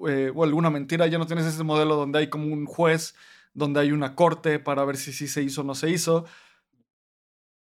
[0.08, 1.06] eh, o alguna mentira.
[1.06, 3.14] Ya no tienes este modelo donde hay como un juez,
[3.52, 6.24] donde hay una corte para ver si sí se hizo o no se hizo.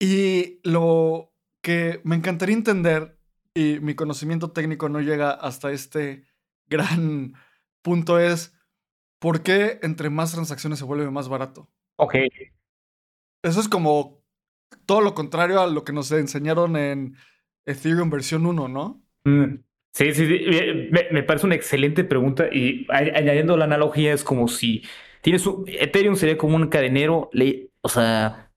[0.00, 3.18] Y lo que me encantaría entender,
[3.54, 6.24] y mi conocimiento técnico no llega hasta este
[6.66, 7.34] gran
[7.82, 8.54] punto, es
[9.18, 11.68] por qué entre más transacciones se vuelve más barato.
[11.96, 12.14] Ok,
[13.42, 14.22] eso es como
[14.86, 17.16] todo lo contrario a lo que nos enseñaron en
[17.66, 19.02] Ethereum versión 1, ¿no?
[19.24, 19.58] Mm,
[19.92, 20.88] sí, sí, sí.
[21.10, 24.82] Me, parece una excelente pregunta y añadiendo la analogía es como si
[25.22, 27.30] tienes un, Ethereum sería como un cadenero,
[27.80, 28.50] o sea,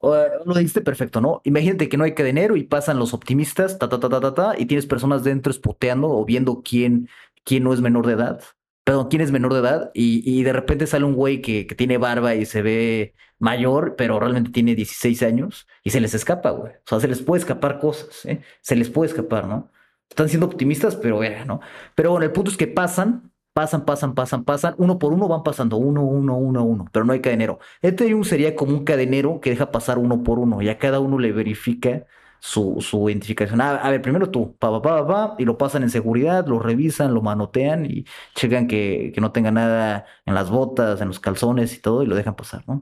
[0.00, 1.40] lo dijiste perfecto, ¿no?
[1.44, 4.54] Imagínate que no hay cadenero y pasan los optimistas, ta, ta, ta, ta, ta, ta,
[4.58, 7.08] y tienes personas dentro espoteando o viendo quién,
[7.44, 8.40] quién no es menor de edad
[8.90, 12.34] perdón, quién es menor de edad y, de repente sale un güey que, tiene barba
[12.34, 16.72] y se ve mayor, pero realmente tiene 16 años y se les escapa, güey.
[16.72, 18.40] O sea, se les puede escapar cosas, ¿eh?
[18.62, 19.70] Se les puede escapar, ¿no?
[20.08, 21.60] Están siendo optimistas, pero vea, ¿no?
[21.94, 25.44] Pero bueno, el punto es que pasan, pasan, pasan, pasan, pasan, uno por uno van
[25.44, 27.60] pasando, uno, uno, uno, uno, pero no hay cadenero.
[27.82, 31.20] Ethereum sería como un cadenero que deja pasar uno por uno y a cada uno
[31.20, 32.06] le verifica
[32.40, 33.60] su, identificación.
[33.60, 37.14] A, ver, primero tú, pa, pa, pa, pa, y lo pasan en seguridad, lo revisan,
[37.14, 41.74] lo manotean y checan que, que no tenga nada en las botas, en los calzones
[41.76, 42.80] y todo, y lo dejan pasar, ¿no?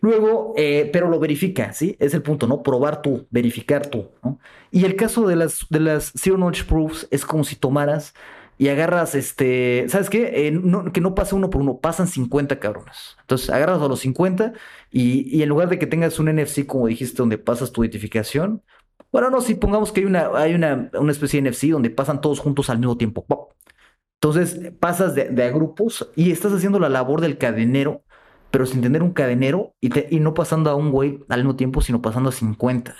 [0.00, 1.96] Luego, eh, pero lo verifica, ¿sí?
[1.98, 2.62] Es el punto, ¿no?
[2.62, 4.38] Probar tú, verificar tú, ¿no?
[4.70, 8.14] Y el caso de las, de las Zero Knowledge Proofs es como si tomaras
[8.58, 10.48] y agarras, este, ¿sabes qué?
[10.48, 10.60] Eh,
[10.92, 13.16] que no pase uno por uno, pasan 50 cabrones.
[13.20, 14.54] Entonces, agarras a los 50
[14.90, 18.62] y, y, en lugar de que tengas un NFC, como dijiste, donde pasas tu identificación,
[19.12, 22.20] bueno, no, si pongamos que hay una, hay una, una especie de NFC donde pasan
[22.20, 23.24] todos juntos al mismo tiempo.
[24.20, 28.02] Entonces, pasas de, a grupos y estás haciendo la labor del cadenero,
[28.50, 31.80] pero sin tener un cadenero y, y no pasando a un güey al mismo tiempo,
[31.82, 32.94] sino pasando a 50.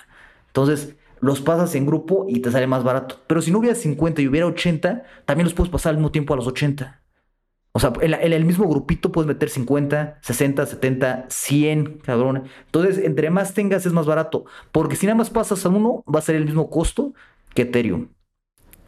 [0.49, 3.21] Entonces, los pasas en grupo y te sale más barato.
[3.27, 6.35] Pero si no hubiera 50 y hubiera 80, también los puedes pasar al mismo tiempo
[6.35, 7.03] a los 80.
[7.77, 12.45] O sea, en, el mismo grupito puedes meter 50, 60, 70, 100, cabrón.
[12.65, 14.47] Entonces, entre más tengas es más barato.
[14.73, 17.13] Porque si nada más pasas a uno, va a ser el mismo costo
[17.53, 18.09] que Ethereum.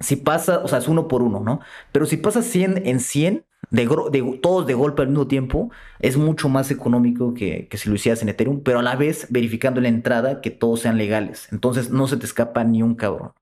[0.00, 1.60] Si pasa, o sea, es uno por uno, ¿no?
[1.92, 6.48] Pero si pasa 100 en 100, de, todos de golpe al mismo tiempo, es mucho
[6.48, 10.40] más económico que, si lo hicieras en Ethereum, pero a la vez verificando la entrada
[10.40, 11.48] que todos sean legales.
[11.52, 13.32] Entonces no se te escapa ni un cabrón.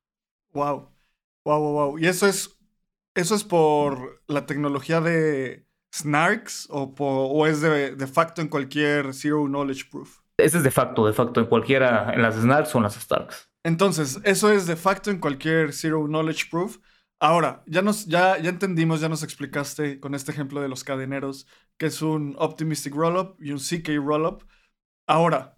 [0.53, 0.89] Wow.
[1.45, 1.99] Wow, wow, wow.
[2.01, 2.56] ¿Y eso es,
[3.17, 9.15] eso es por la tecnología de Snarks o, o es de, de, facto en cualquier
[9.15, 10.21] Zero Knowledge Proof?
[10.39, 13.51] Ese es de facto, de facto, en cualquiera, en las Snarks o en las Starks.
[13.65, 16.79] Entonces, eso es de facto en cualquier Zero Knowledge Proof.
[17.19, 21.47] Ahora, ya, nos, ya, ya entendimos, ya nos explicaste con este ejemplo de los cadeneros
[21.79, 24.45] que es un Optimistic Rollup y un CK Rollup.
[25.07, 25.57] Ahora,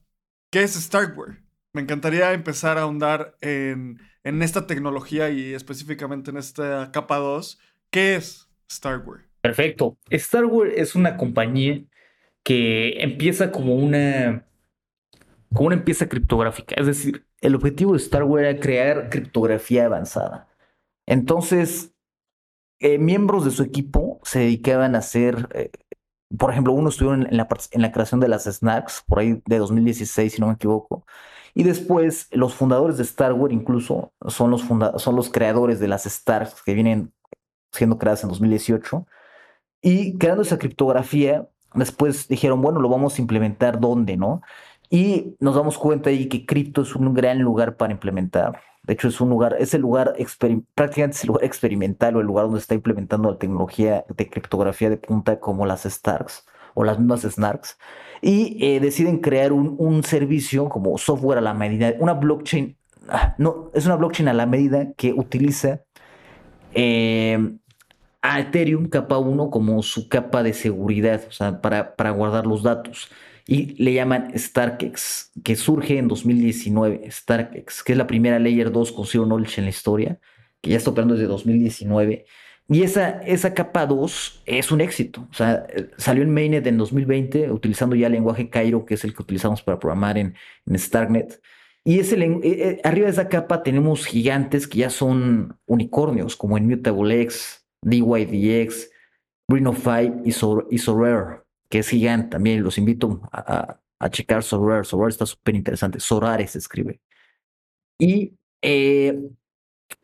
[0.51, 1.43] ¿qué es Starkware?
[1.73, 7.59] Me encantaría empezar a ahondar en, en esta tecnología y específicamente en esta capa 2.
[7.91, 9.29] ¿Qué es Starkware?
[9.41, 9.97] Perfecto.
[10.13, 11.83] Starkware es una compañía
[12.43, 14.47] que empieza como una,
[15.53, 16.75] como una criptográfica.
[16.77, 20.49] Es decir, el objetivo de Starkware era crear criptografía avanzada.
[21.07, 21.95] Entonces,
[22.81, 25.71] eh, miembros de su equipo se dedicaban a hacer, eh,
[26.37, 29.59] por ejemplo, uno estuvo en la, en la creación de las snacks, por ahí de
[29.59, 31.07] 2016, si no me equivoco.
[31.55, 36.63] Y después, los fundadores de Starware incluso son los, son los creadores de las Stars
[36.63, 37.13] que vienen
[37.73, 39.07] siendo creadas en 2018.
[39.83, 44.43] Y creando esa criptografía, después dijeron, bueno, lo vamos a implementar dónde, ¿no?
[44.91, 49.09] Y nos damos cuenta ahí que cripto es un gran lugar para implementar de hecho,
[49.09, 50.15] es un lugar, es el lugar,
[50.75, 54.89] prácticamente es el lugar experimental o el lugar donde está implementando la tecnología de criptografía
[54.89, 57.77] de punta como las Starks o las mismas Snarks.
[58.21, 62.77] Y eh, deciden crear un, servicio como software a la medida, una blockchain,
[63.09, 65.83] ah, no, es una blockchain a la medida que utiliza
[66.75, 67.59] em,
[68.23, 72.63] a Ethereum capa 1 como su capa de seguridad, o sea, para, para guardar los
[72.63, 73.11] datos
[73.49, 78.93] y le llaman StarkEx, que surge en 2019, StarkEx, que es la primera Layer 2
[78.93, 80.21] con Zero Knowledge en la historia,
[80.61, 82.27] que ya está operando desde 2019.
[82.71, 85.27] Y esa, esa capa 2 es un éxito.
[85.31, 89.15] O sea, salió en Mainnet en 2020 utilizando ya el lenguaje Cairo, que es el
[89.15, 90.35] que utilizamos para programar en,
[90.67, 91.41] en Starknet.
[91.85, 96.59] Y ese, eh, eh, arriba de esa capa tenemos gigantes que ya son unicornios, como
[96.59, 98.91] Immutable X, DYDX,
[99.49, 102.63] Greenify y, y Sorare que es gigante también.
[102.63, 104.85] Los invito a, checar Sorare.
[104.85, 106.01] Sorare está súper interesante.
[106.01, 107.01] Sorare se escribe.
[107.99, 109.19] Y eh,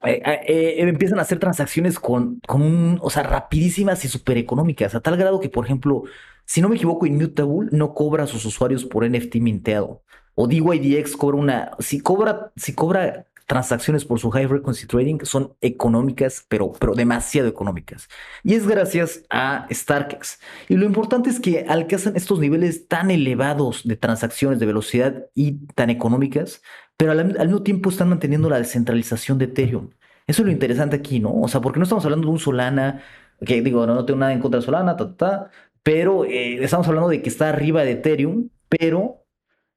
[0.04, 4.94] eh, eh, empiezan a hacer transacciones con, con un, o sea, rapidísimas y súper económicas,
[4.94, 6.04] a tal grado que, por ejemplo,
[6.44, 10.02] si no me equivoco, Immutable no cobra a sus usuarios por NFT minteado.
[10.34, 15.54] O DYDX cobra una, si cobra, si cobra transacciones por su high frequency trading son
[15.60, 18.08] económicas, pero, pero demasiado económicas.
[18.42, 20.40] Y es gracias a StarkEx.
[20.68, 25.66] Y lo importante es que alcanzan estos niveles tan elevados de transacciones de velocidad y
[25.74, 26.62] tan económicas,
[26.96, 29.90] pero al, mismo tiempo están manteniendo la descentralización de Ethereum.
[30.26, 31.34] Eso es lo interesante aquí, ¿no?
[31.40, 33.02] O sea, porque no estamos hablando de un Solana,
[33.44, 35.50] que digo, no, tengo nada en contra de Solana, ta, ta,
[35.82, 39.26] pero eh, estamos hablando de que está arriba de Ethereum, pero,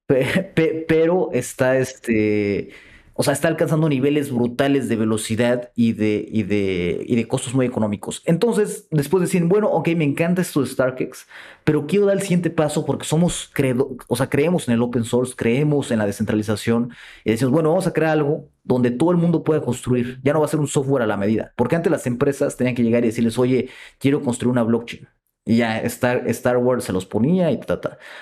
[0.88, 2.70] pero está este
[3.18, 7.56] o sea, está alcanzando niveles brutales de velocidad y de, y de, y de costos
[7.56, 8.22] muy económicos.
[8.26, 11.28] Entonces, después decir, bueno, ok, me encanta esto de StarkEx,
[11.64, 15.04] pero quiero dar el siguiente paso porque somos, credo, o sea, creemos en el open
[15.04, 16.92] source, creemos en la descentralización
[17.26, 20.20] y decimos, bueno, vamos a crear algo donde todo el mundo pueda construir.
[20.24, 21.54] Ya no va a ser un software a la medida.
[21.56, 25.08] Porque antes las empresas tenían que llegar y decirles, oye, quiero construir una blockchain.
[25.48, 27.80] Y ya Star, Star Wars se los ponía y ta,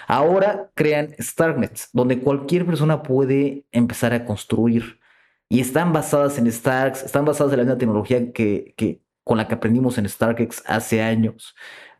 [0.07, 4.99] Ahora crean Starknet, donde cualquier persona puede empezar a construir.
[5.49, 9.47] Y están basadas en Starks, están basadas en la misma tecnología que, que con la
[9.47, 11.55] que aprendimos en StarkX hace años.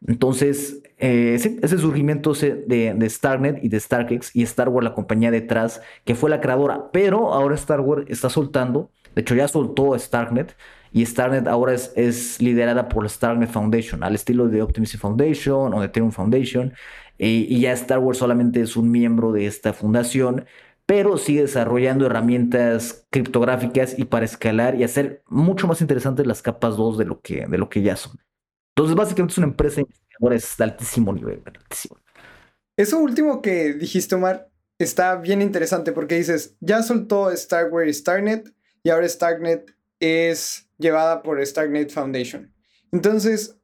[0.07, 5.31] Entonces, eh, ese, surgimiento de, de, Starknet y de StarkX y Star Wars, la compañía
[5.31, 9.97] detrás, que fue la creadora, pero ahora Star Wars está soltando, de hecho ya soltó
[9.97, 10.55] Starknet
[10.95, 15.81] y Starnet ahora es, liderada por la Starnet Foundation, al estilo de Optimism Foundation o
[15.81, 16.73] de Ethereum Foundation.
[17.17, 20.45] y ya Star Wars solamente es un miembro de esta fundación,
[20.85, 26.77] pero sigue desarrollando herramientas criptográficas y para escalar y hacer mucho más interesantes las capas
[26.77, 28.17] 2 de lo que, de lo que ya son.
[28.73, 31.43] Entonces, básicamente es una empresa investigadora de altísimo nivel.
[31.45, 31.97] Altísimo.
[32.77, 38.53] Eso último que dijiste, Omar, está bien interesante porque dices, ya soltó Starware y Starnet
[38.81, 42.53] y ahora Starnet es llevada por Stargate Foundation.
[42.91, 43.57] Entonces,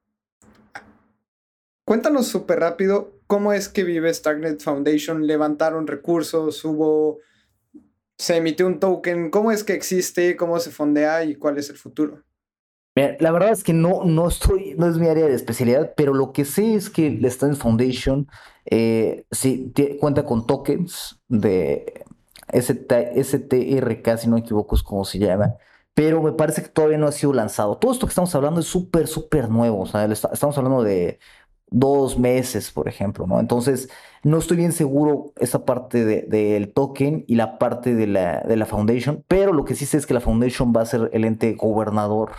[1.86, 5.26] cuéntanos súper rápido cómo es que vive Stargate Foundation.
[5.26, 7.20] Levantaron recursos, hubo.
[8.18, 9.30] Se emitió un token.
[9.30, 10.36] ¿Cómo es que existe?
[10.36, 12.24] ¿Cómo se fondea y cuál es el futuro?
[12.94, 16.34] la verdad es que no, no estoy, no es mi área de especialidad, pero lo
[16.34, 18.28] que sé es que la Stargate Foundation
[18.66, 22.04] eh, sí, cuenta con tokens de
[22.54, 25.56] STRK, si no me equivoco, es como se llama,
[25.94, 27.78] pero me parece que todavía no ha sido lanzado.
[27.78, 29.82] Todo esto que estamos hablando es súper, súper nuevo.
[29.82, 31.20] O sea, estamos hablando de
[31.72, 33.40] dos meses, por ejemplo, ¿no?
[33.40, 33.90] Entonces,
[34.24, 38.66] no estoy bien seguro esa parte del token y la parte de la, de la
[38.66, 41.54] foundation, pero lo que sí sé es que la foundation va a ser el ente
[41.54, 42.32] gobernador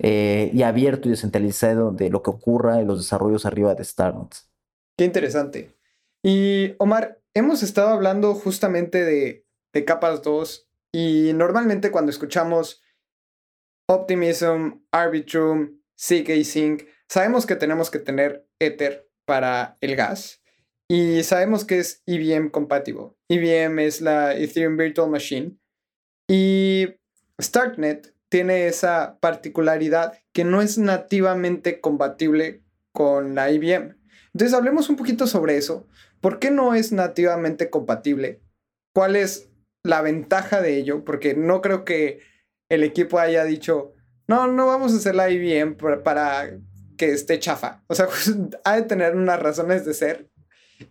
[0.00, 4.50] eh, y abierto y descentralizado de lo que ocurra en los desarrollos arriba de Starbucks.
[4.98, 5.76] Qué interesante.
[6.24, 12.81] Y Omar, hemos estado hablando justamente de, de capas 2 y normalmente cuando escuchamos
[13.92, 20.42] Optimism, Arbitrum, CK Sync, sabemos que tenemos que tener Ether para el gas
[20.88, 23.12] y sabemos que es EVM compatible.
[23.28, 25.58] EVM es la Ethereum Virtual Machine
[26.26, 26.88] y
[27.40, 33.98] Starknet tiene esa particularidad que no es nativamente compatible con la IBM.
[34.32, 35.86] Entonces hablemos un poquito sobre eso.
[36.22, 38.40] ¿Por qué no es nativamente compatible?
[38.94, 39.50] ¿Cuál es
[39.84, 41.04] la ventaja de ello?
[41.04, 42.20] Porque no creo que
[42.72, 43.92] el equipo haya dicho,
[44.26, 46.58] no, no vamos a hacer la IBM para,
[46.96, 47.84] que esté chafa.
[47.86, 48.08] O sea,
[48.64, 50.30] ha de tener unas razones de ser.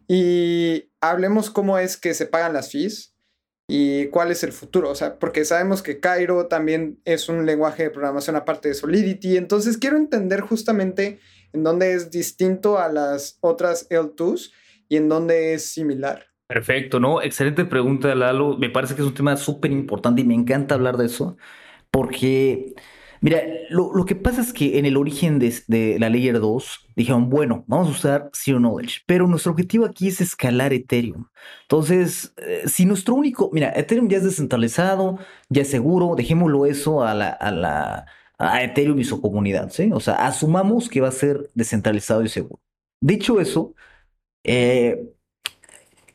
[0.07, 3.15] Y hablemos cómo es que se pagan las fees
[3.67, 4.91] y cuál es el futuro.
[4.91, 9.37] O sea, porque sabemos que Cairo también es un lenguaje de programación aparte de Solidity.
[9.37, 11.19] Entonces quiero entender justamente
[11.51, 14.51] en dónde es distinto a las otras L2s
[14.87, 16.27] y en dónde es similar.
[16.47, 17.23] Perfecto, ¿no?
[17.23, 18.55] Excelente pregunta, Lalo.
[18.57, 21.37] Me parece que es un tema súper importante y me encanta hablar de eso
[21.91, 22.73] porque
[23.23, 27.63] Mira, lo, que pasa es que en el origen de, la Layer 2 dijeron, bueno,
[27.67, 31.27] vamos a usar Zero Knowledge, pero nuestro objetivo aquí es escalar Ethereum.
[31.61, 37.03] Entonces, eh, si nuestro único, mira, Ethereum ya es descentralizado, ya es seguro, dejémoslo eso
[37.03, 38.05] a la, a la
[38.39, 39.91] a Ethereum y su comunidad, ¿sí?
[39.93, 42.59] O sea, asumamos que va a ser descentralizado y seguro.
[42.99, 43.75] Dicho eso,
[44.43, 45.13] eh,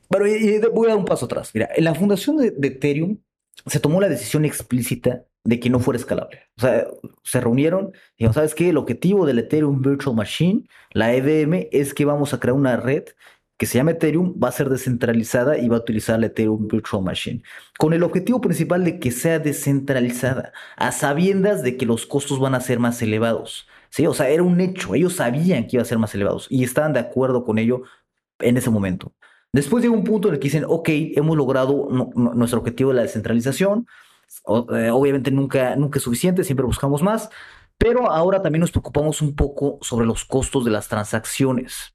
[0.09, 0.25] pero
[0.73, 1.53] voy a dar un paso atrás.
[1.55, 3.19] Mira, en la fundación de Ethereum
[3.65, 6.41] se tomó la decisión explícita de que no fuera escalable.
[6.59, 6.87] O sea,
[7.23, 8.71] se reunieron y dijeron, ¿sabes qué?
[8.71, 13.05] El objetivo del Ethereum Virtual Machine, la EVM, es que vamos a crear una red
[13.57, 17.03] que se llama Ethereum, va a ser descentralizada y va a utilizar la Ethereum Virtual
[17.03, 17.43] Machine,
[17.79, 22.55] con el objetivo principal de que sea descentralizada, a sabiendas de que los costos van
[22.55, 23.67] a ser más elevados.
[23.89, 24.07] ¿sí?
[24.07, 26.93] O sea, era un hecho, ellos sabían que iba a ser más elevados y estaban
[26.93, 27.83] de acuerdo con ello
[28.41, 29.15] en ese momento.
[29.53, 33.03] Después llega un punto en el que dicen, ok, hemos logrado nuestro objetivo de la
[33.03, 33.87] descentralización,
[34.75, 37.31] eh, obviamente nunca, nunca es suficiente, siempre buscamos más,
[37.79, 41.95] pero ahora también nos preocupamos un poco sobre los costos de las transacciones.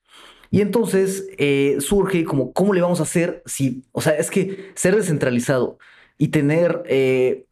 [0.49, 4.71] Y entonces eh, surge como, ¿cómo le vamos a hacer si, o sea, es que
[4.75, 5.77] ser descentralizado
[6.17, 7.45] y tener eh,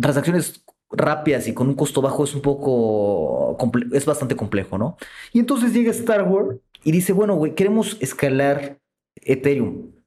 [0.00, 3.56] transacciones rápidas y con un costo bajo es un poco,
[3.92, 4.96] es bastante complejo, ¿no?
[5.34, 8.78] Y entonces llega Star Wars y dice, bueno, güey, queremos escalar
[9.16, 9.97] Ethereum.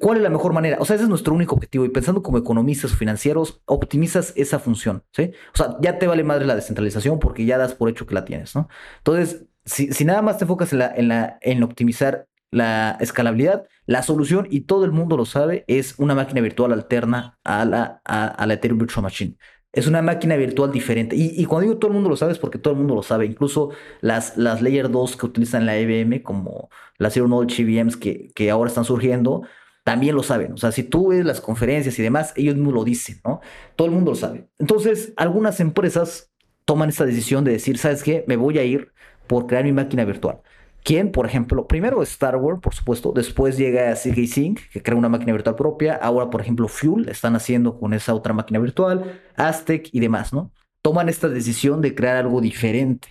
[0.00, 0.78] ¿Cuál es la mejor manera?
[0.80, 1.84] O sea, ese es nuestro único objetivo.
[1.84, 5.04] Y pensando como economistas financieros, optimizas esa función.
[5.16, 8.24] O sea, ya te vale madre la descentralización porque ya das por hecho que la
[8.24, 8.68] tienes, ¿no?
[8.98, 14.62] Entonces, si, nada más te enfocas en, la, en optimizar la escalabilidad, la solución, y
[14.62, 18.78] todo el mundo lo sabe, es una máquina virtual alterna a la, a la Ethereum
[18.78, 19.36] Virtual Machine.
[19.72, 21.16] Es una máquina virtual diferente.
[21.16, 23.24] Y, cuando digo todo el mundo lo sabe es porque todo el mundo lo sabe.
[23.26, 28.30] Incluso las, las Layer 2 que utilizan la EVM, como las Zero Knowledge EVMs que,
[28.34, 29.42] que ahora están surgiendo,
[29.84, 30.52] también lo saben.
[30.52, 33.40] O sea, si tú ves las conferencias y demás, ellos mismos lo dicen, ¿no?
[33.76, 34.48] Todo el mundo lo sabe.
[34.58, 36.30] Entonces, algunas empresas
[36.64, 38.24] toman esta decisión de decir, ¿sabes qué?
[38.28, 38.92] Me voy a ir
[39.26, 40.40] por crear mi máquina virtual.
[40.84, 41.12] ¿Quién?
[41.12, 45.32] Por ejemplo, primero Star Wars, por supuesto, después llega CK Sync, que crea una máquina
[45.32, 50.00] virtual propia, ahora, por ejemplo, Fuel, están haciendo con esa otra máquina virtual, Aztec y
[50.00, 50.50] demás, ¿no?
[50.82, 53.08] Toman esta decisión de crear algo diferente.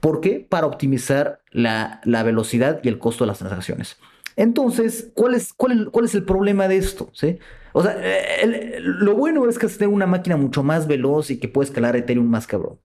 [0.00, 0.46] ¿Por qué?
[0.48, 3.98] Para optimizar la, velocidad y el costo de las transacciones.
[4.36, 7.10] Entonces, ¿cuál es, cuál, cuál es el problema de esto?
[7.72, 7.96] O sea,
[8.80, 11.96] lo bueno es que es tener una máquina mucho más veloz y que puede escalar
[11.96, 12.78] Ethereum más cabrón.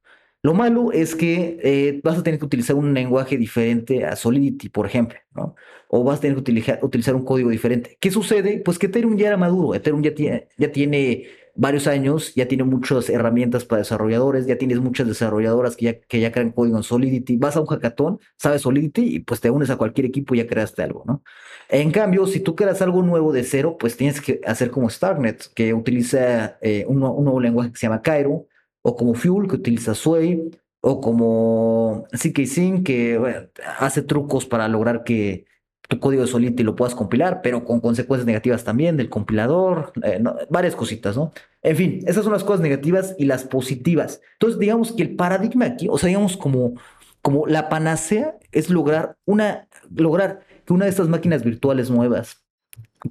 [0.46, 4.70] Lo malo es que eh, vas a tener que utilizar un lenguaje diferente a Solidity,
[4.70, 5.56] por ejemplo, ¿no?
[5.88, 7.98] O vas a tener que utilizar, utilizar un código diferente.
[8.00, 8.62] ¿Qué sucede?
[8.64, 9.74] Pues que Ethereum ya era maduro.
[9.74, 14.80] Ethereum ya tiene, ya tiene varios años, ya tiene muchas herramientas para desarrolladores, ya tienes
[14.80, 17.38] muchas desarrolladoras que ya, que ya crean código en Solidity.
[17.38, 20.48] Vas a un hackathon, sabes Solidity y pues te unes a cualquier equipo y ya
[20.48, 21.24] creaste algo, ¿no?
[21.70, 25.52] En cambio, si tú creas algo nuevo de cero, pues tienes que hacer como Starknet,
[25.56, 28.46] que utiliza eh, un, un nuevo lenguaje que se llama Cairo
[28.88, 35.46] o como Fuel, que utiliza Sway, o como CKSync, que hace trucos para lograr que
[35.90, 40.24] tu código de Solidity lo puedas compilar, pero con consecuencias negativas también del compilador, eh,
[40.52, 41.32] varias cositas, ¿no?
[41.64, 44.22] En fin, esas son las cosas negativas y las positivas.
[44.34, 46.76] Entonces, digamos que el paradigma aquí, o sea, digamos como,
[47.24, 52.45] como la panacea es lograr una, lograr que una de estas máquinas virtuales nuevas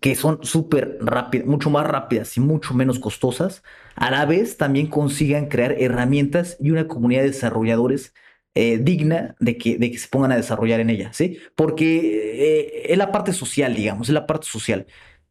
[0.00, 3.62] que son súper rápidas, mucho más rápidas y mucho menos costosas,
[3.96, 8.12] a la vez también consigan crear herramientas y una comunidad de desarrolladores
[8.56, 11.38] eh, digna de que, de que se pongan a desarrollar en ella, ¿sí?
[11.56, 14.86] Porque eh, es la parte social, digamos, es la parte social.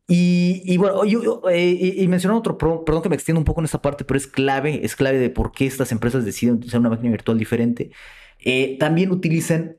[0.07, 3.81] Y, bueno, yo, eh, y, mencionar otro, perdón que me extiendo un poco en esta
[3.81, 7.11] parte, pero es clave, es clave de por qué estas empresas deciden utilizar una máquina
[7.11, 7.91] virtual diferente.
[8.79, 9.77] también utilizan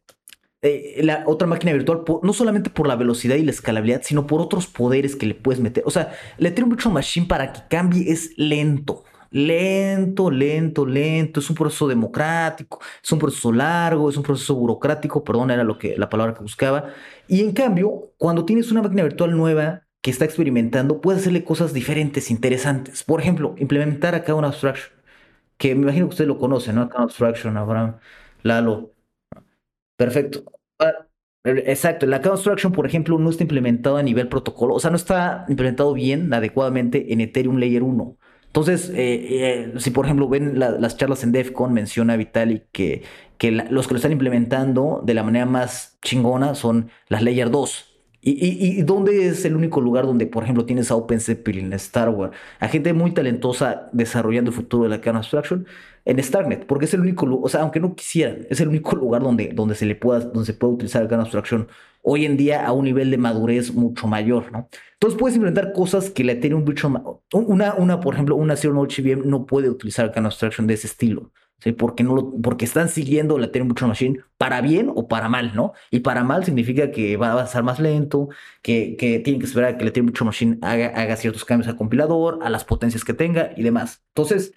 [1.03, 4.67] la otra máquina virtual no solamente por la velocidad y la escalabilidad, sino por otros
[4.67, 5.85] poderes que le puedes meter.
[5.87, 9.05] O sea, la Ethereum Virtual Machine para que cambie es lento
[9.35, 15.25] lento, lento, lento, es un proceso democrático, es un proceso largo, es un proceso burocrático,
[15.25, 16.91] perdón, era lo que, la palabra que buscaba.
[17.27, 21.73] Y en cambio, cuando tienes una máquina virtual nueva que está experimentando, puedes hacerle cosas
[21.75, 23.03] diferentes, interesantes.
[23.03, 24.93] Por ejemplo, implementar acá una abstraction,
[25.59, 26.83] que me imagino que usted lo conoce, ¿no?
[26.83, 27.99] Acá abstraction, Abraham,
[28.43, 28.93] Lalo.
[29.97, 30.54] Perfecto.
[31.45, 35.45] Exacto, la Abstraction, por ejemplo, no está implementado a nivel protocolo, o sea, no está
[35.49, 38.17] implementado bien, adecuadamente en Ethereum Layer 1.
[38.47, 43.03] Entonces, eh, eh, si por ejemplo ven las charlas en DEFCON, menciona Vitalik que,
[43.37, 47.94] que los que lo están implementando de la manera más chingona son las Layer 2.
[48.27, 52.35] ¿Y, dónde es el único lugar donde, por ejemplo, tienes a Open Zeppelin, Star Wars,
[52.59, 55.67] a gente muy talentosa desarrollando el futuro de la Kernel Abstraction
[56.07, 56.65] en Starnet?
[56.67, 59.51] Porque es el único lugar, o sea, aunque no quisieran, es el único lugar donde,
[59.55, 61.69] donde, se, le pueda, donde se puede utilizar la Kernel Abstraction
[62.01, 64.69] hoy en día a un nivel de madurez mucho mayor, ¿no?
[64.95, 67.03] Entonces puedes implementar cosas que la Ethereum Virtual,
[67.33, 68.87] una, una, por ejemplo, una Zero
[69.25, 71.31] no puede utilizar Can Abstraction de ese estilo.
[71.65, 71.73] ¿Sí?
[71.73, 75.73] Porque, no porque están siguiendo la Ethereum Virtual Machine para bien o para mal, ¿no?
[75.91, 78.29] Y para mal significa que va a avanzar más lento,
[78.63, 81.69] que, que tienen que esperar a que la Ethereum Virtual Machine haga, haga ciertos cambios
[81.69, 84.03] al compilador, a las potencias que tenga y demás.
[84.09, 84.53] Entonces,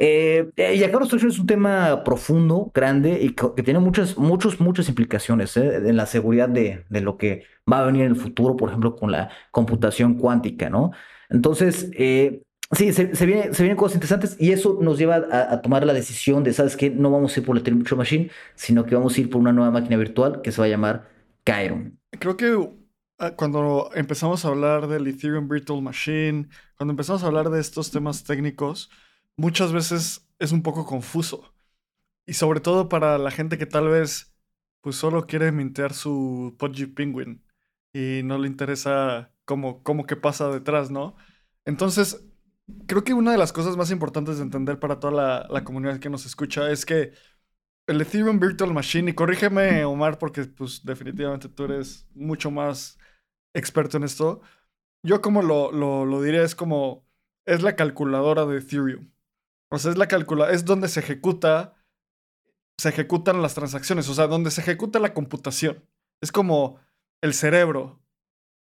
[0.00, 5.56] eh, y acá es un tema profundo, grande y que, tiene muchas, muchos, muchas implicaciones
[5.56, 5.76] ¿eh?
[5.88, 8.94] en la seguridad de, de, lo que va a venir en el futuro, por ejemplo,
[8.94, 10.92] con la computación cuántica, ¿no?
[11.30, 12.42] Entonces, eh,
[12.72, 16.44] sí, se, viene, se, vienen cosas interesantes y eso nos lleva a, tomar la decisión
[16.44, 16.90] de, ¿sabes qué?
[16.90, 19.40] No vamos a ir por la Ethereum Virtual Machine, sino que vamos a ir por
[19.40, 21.08] una nueva máquina virtual que se va a llamar
[21.44, 21.90] Cairo.
[22.18, 22.70] Creo que
[23.18, 27.90] ah, cuando empezamos a hablar del Ethereum Virtual Machine, cuando empezamos a hablar de estos
[27.90, 28.90] temas técnicos,
[29.36, 31.54] muchas veces es un poco confuso.
[32.26, 34.34] Y sobre todo para la gente que tal vez
[34.80, 37.42] pues solo quiere mintear su Pudgy Penguin
[37.92, 41.16] y no le interesa cómo, cómo que pasa detrás, ¿no?
[41.64, 42.27] Entonces,
[42.86, 45.98] creo que una de las cosas más importantes de entender para toda la, la comunidad
[45.98, 47.12] que nos escucha es que
[47.88, 52.98] el Ethereum Virtual Machine, y corrígeme Omar porque pues definitivamente tú eres mucho más
[53.54, 54.42] experto en esto,
[55.02, 57.06] yo como lo, lo, diré es como,
[57.46, 59.10] es la calculadora de Ethereum.
[59.70, 61.76] O sea, es la calcula, es donde se ejecuta,
[62.78, 65.84] se ejecutan las transacciones, o sea, donde se ejecuta la computación.
[66.22, 66.78] Es como
[67.22, 68.02] el cerebro.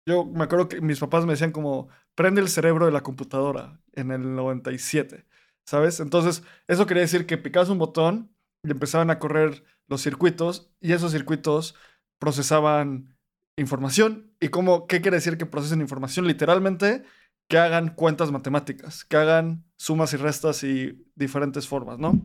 [0.06, 3.80] Yo me acuerdo que mis papás me decían como, prende el cerebro de la computadora
[3.94, 5.26] en el 97,
[5.66, 6.00] ¿sabes?
[6.00, 10.94] Entonces, eso quería decir que picabas un botón y empezaban a correr los circuitos y
[10.94, 11.76] esos circuitos
[12.20, 13.16] procesaban
[13.58, 14.32] información.
[14.40, 16.28] ¿Y cómo, qué quiere decir que procesen información?
[16.28, 17.04] Literalmente
[17.48, 22.22] que hagan cuentas matemáticas, que hagan sumas y restas y diferentes formas, ¿no?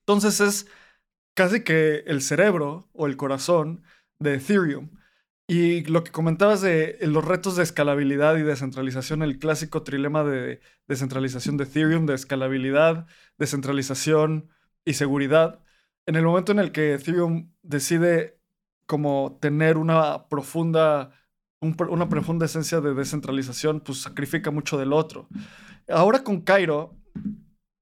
[0.00, 0.66] Entonces es
[1.34, 3.82] casi que el cerebro o el corazón
[4.18, 4.90] de Ethereum.
[5.50, 10.60] Y lo que comentabas de los retos de escalabilidad y descentralización, el clásico trilema de
[10.86, 14.48] descentralización de Ethereum, de escalabilidad, descentralización
[14.84, 15.60] y seguridad.
[16.06, 18.38] En el momento en el que Ethereum decide
[18.86, 21.10] como tener una profunda
[21.60, 25.26] una profunda esencia de descentralización, pues sacrifica mucho del otro.
[25.88, 26.96] Ahora con Cairo,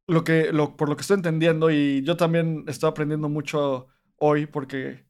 [0.06, 4.46] lo que, lo, por lo que estoy entendiendo, y yo también estoy aprendiendo mucho hoy,
[4.46, 5.07] porque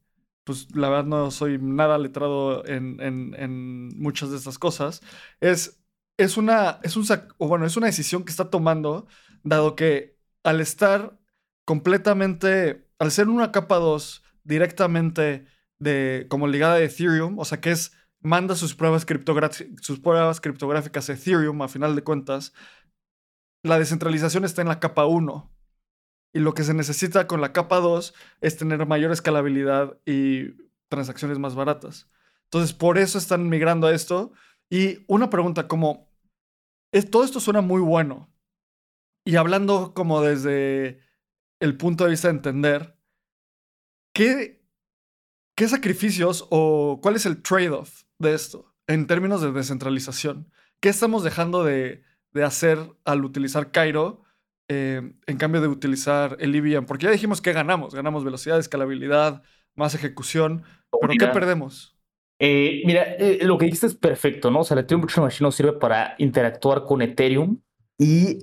[0.49, 5.03] pues la verdad no soy nada letrado en, muchas de estas cosas,
[5.41, 5.79] es,
[6.17, 7.05] es, una, es, un,
[7.37, 9.05] bueno, es una decisión que está tomando,
[9.43, 11.19] dado que al estar
[11.65, 15.45] completamente, al ser una capa 2 directamente
[15.77, 19.05] de, como ligada a Ethereum, o sea que es manda sus pruebas,
[19.81, 22.53] sus pruebas criptográficas a Ethereum, a final de cuentas,
[23.61, 25.58] la descentralización está en la capa 1.
[26.33, 30.53] Y lo que se necesita con la capa 2 es tener mayor escalabilidad y
[30.87, 32.09] transacciones más baratas.
[32.45, 34.31] Entonces, por eso están migrando a esto.
[34.69, 36.11] Y una pregunta como,
[36.91, 38.29] es, todo esto suena muy bueno.
[39.25, 41.01] Y hablando como desde
[41.59, 42.97] el punto de vista de entender,
[44.13, 44.65] ¿qué,
[45.55, 50.51] qué sacrificios o cuál es el trade-off de esto en términos de descentralización?
[50.79, 52.03] ¿Qué estamos dejando de,
[52.43, 54.23] hacer al utilizar Cairo
[54.69, 56.85] eh, en cambio de utilizar el IBM?
[56.85, 57.93] Porque ya dijimos que ganamos.
[57.93, 59.43] Ganamos velocidad, escalabilidad,
[59.75, 60.63] más ejecución.
[61.01, 61.97] ¿Pero qué perdemos?
[62.39, 64.61] Eh, mira, eh, lo que dijiste es perfecto, ¿no?
[64.61, 67.59] O sea, el Ethereum Virtual Machine nos sirve para interactuar con Ethereum
[67.97, 68.39] y,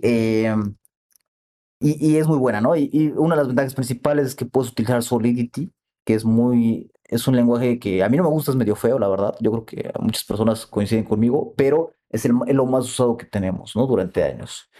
[1.80, 2.76] y, es muy buena, ¿no?
[2.76, 5.72] Y, y, una de las ventajas principales es que puedes utilizar Solidity,
[6.04, 8.98] que es muy, es un lenguaje que a mí no me gusta, es medio feo,
[8.98, 9.34] la verdad.
[9.40, 13.76] Yo creo que muchas personas coinciden conmigo, pero es, el, lo más usado que tenemos,
[13.76, 13.86] ¿no?
[13.86, 14.70] Durante años.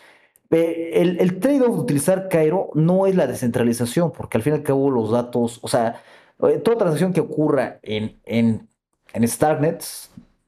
[0.50, 4.90] El, trade-off de utilizar Cairo no es la descentralización, porque al fin y al cabo
[4.90, 6.00] los datos, o sea,
[6.48, 8.68] eh, toda transacción que ocurra en, en,
[9.12, 9.82] en Starknet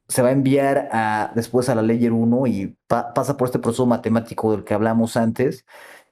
[0.09, 0.89] se va a enviar
[1.35, 5.67] después a la Layer 1 y pasa por este proceso matemático del que hablamos antes.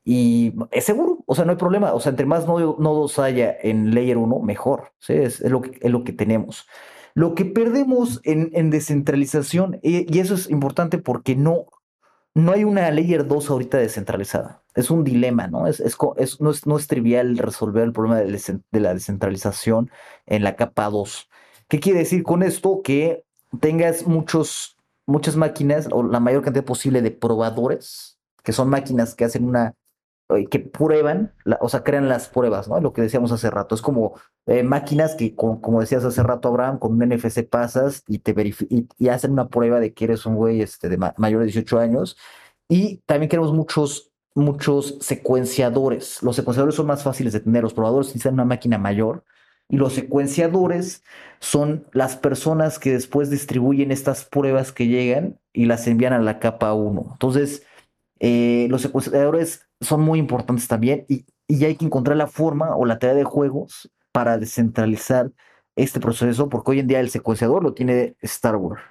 [0.04, 1.94] Y es seguro, o sea, no hay problema.
[1.94, 4.92] O sea, entre más nodos haya en Layer 1, mejor.
[5.08, 6.66] Es, lo que, es lo que tenemos.
[7.14, 11.64] Lo que perdemos en, en descentralización, y, eso es importante porque no,
[12.36, 14.62] no hay una Layer 2 ahorita descentralizada.
[14.74, 15.66] Es un dilema, ¿no?
[15.66, 15.80] Es,
[16.38, 19.90] no, es, no es trivial resolver el problema de, la descentralización
[20.26, 21.30] en la capa 2.
[21.66, 22.82] ¿Qué quiere decir con esto?
[22.84, 23.24] Que
[23.58, 24.76] tengas muchos,
[25.06, 29.72] muchas máquinas o la mayor cantidad posible de probadores, que son máquinas que hacen una
[30.50, 32.80] que prueban, o sea, crean las pruebas, ¿no?
[32.80, 33.74] Lo que decíamos hace rato.
[33.74, 34.14] Es como
[34.46, 38.34] eh, máquinas que, como decías hace rato, Abraham, con un NFC pasas y te
[38.68, 41.78] y, y, hacen una prueba de que eres un güey este, de mayor de 18
[41.78, 42.16] años.
[42.68, 46.22] Y también queremos muchos, muchos secuenciadores.
[46.22, 47.62] Los secuenciadores son más fáciles de tener.
[47.62, 49.24] Los probadores necesitan una máquina mayor.
[49.68, 51.02] Y los secuenciadores
[51.40, 56.38] son las personas que después distribuyen estas pruebas que llegan y las envían a la
[56.38, 57.10] capa 1.
[57.12, 57.64] Entonces,
[58.20, 62.84] eh, los secuenciadores son muy importantes también y, y, hay que encontrar la forma o
[62.84, 65.30] la tarea de juegos para descentralizar
[65.76, 68.82] este proceso, porque hoy en día el secuenciador lo tiene Star Wars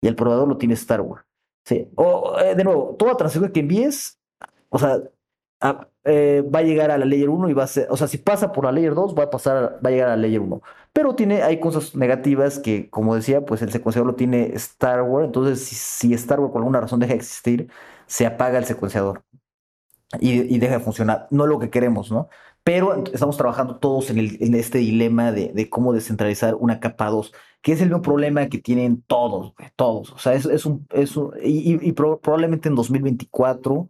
[0.00, 1.24] y el probador lo tiene Star Wars.
[1.64, 1.88] ¿sí?
[1.94, 4.18] O, eh, de nuevo, toda transacción que envíes,
[4.68, 5.00] o sea,
[6.04, 8.18] eh, va a llegar a la layer 1 y va a ser, o sea, si
[8.18, 10.60] pasa por la layer 2, va a pasar, va a llegar a la layer 1.
[10.92, 15.26] Pero tiene, hay cosas negativas que, como decía, pues el secuenciador lo tiene Star Wars,
[15.26, 17.70] entonces si, si Star Wars por alguna razón deja de existir,
[18.06, 19.22] se apaga el secuenciador
[20.20, 21.26] y, deja de funcionar.
[21.30, 22.28] No es lo que queremos, ¿no?
[22.64, 27.72] Pero estamos trabajando todos en, el, este dilema de, cómo descentralizar una capa 2, que
[27.72, 30.12] es el mismo problema que tienen todos, todos.
[30.12, 33.88] O sea, es, es un, es un y, y pro, probablemente en 2024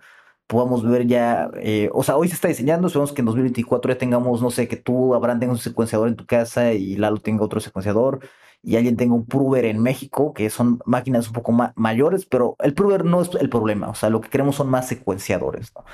[0.52, 3.98] podamos ver ya, eh, o sea, hoy se está diseñando, esperamos que en 2024 ya
[3.98, 7.42] tengamos, no sé, que tú, Abraham, tengas un secuenciador en tu casa y Lalo tenga
[7.42, 8.20] otro secuenciador
[8.62, 12.54] y alguien tenga un prover en México, que son máquinas un poco ma mayores, pero
[12.60, 15.84] el prover no es el problema, o sea, lo que queremos son más secuenciadores, ¿no?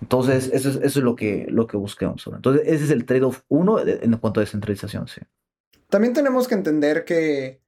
[0.00, 2.26] Entonces, eso es, eso es lo, que, lo que busquemos.
[2.26, 5.20] Entonces, ese es el trade-off uno en cuanto a descentralización, sí.
[5.88, 7.62] También tenemos que entender que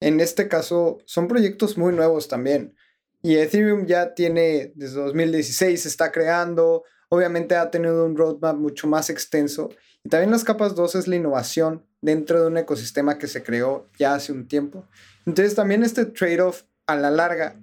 [0.00, 2.74] en este caso son proyectos muy nuevos también.
[3.22, 8.86] Y Ethereum ya tiene, desde 2016 se está creando, obviamente ha tenido un roadmap mucho
[8.86, 9.70] más extenso.
[10.04, 13.88] Y también las capas 2 es la innovación dentro de un ecosistema que se creó
[13.98, 14.84] ya hace un tiempo.
[15.26, 17.60] Entonces también este trade-off a la larga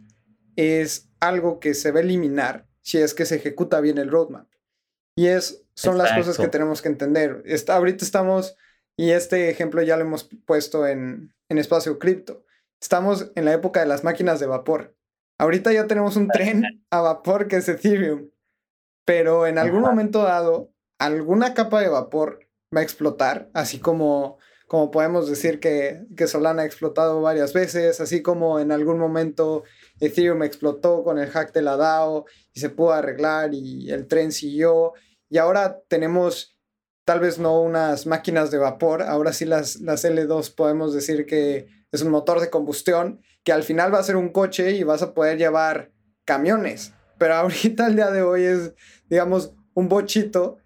[0.55, 4.47] es algo que se va a eliminar si es que se ejecuta bien el roadmap.
[5.17, 5.97] Y es, son Exacto.
[5.97, 7.41] las cosas que tenemos que entender.
[7.45, 8.55] Está, ahorita estamos,
[8.97, 12.45] y este ejemplo ya lo hemos puesto en, en espacio cripto,
[12.81, 14.95] estamos en la época de las máquinas de vapor.
[15.39, 18.29] Ahorita ya tenemos un tren a vapor que es Ethereum,
[19.05, 22.39] pero en algún momento dado, alguna capa de vapor
[22.75, 24.37] va a explotar, así como,
[24.67, 29.63] como podemos decir que, que Solana ha explotado varias veces, así como en algún momento
[29.99, 34.31] Ethereum explotó con el hack de la DAO y se pudo arreglar y el tren
[34.31, 34.93] siguió.
[35.29, 36.59] Y ahora tenemos
[37.05, 41.67] tal vez no unas máquinas de vapor, ahora sí las, las L2 podemos decir que
[41.91, 45.03] es un motor de combustión que al final va a ser un coche y vas
[45.03, 45.91] a poder llevar
[46.25, 46.93] camiones.
[47.17, 48.73] Pero ahorita el día de hoy es,
[49.07, 50.57] digamos, un bochito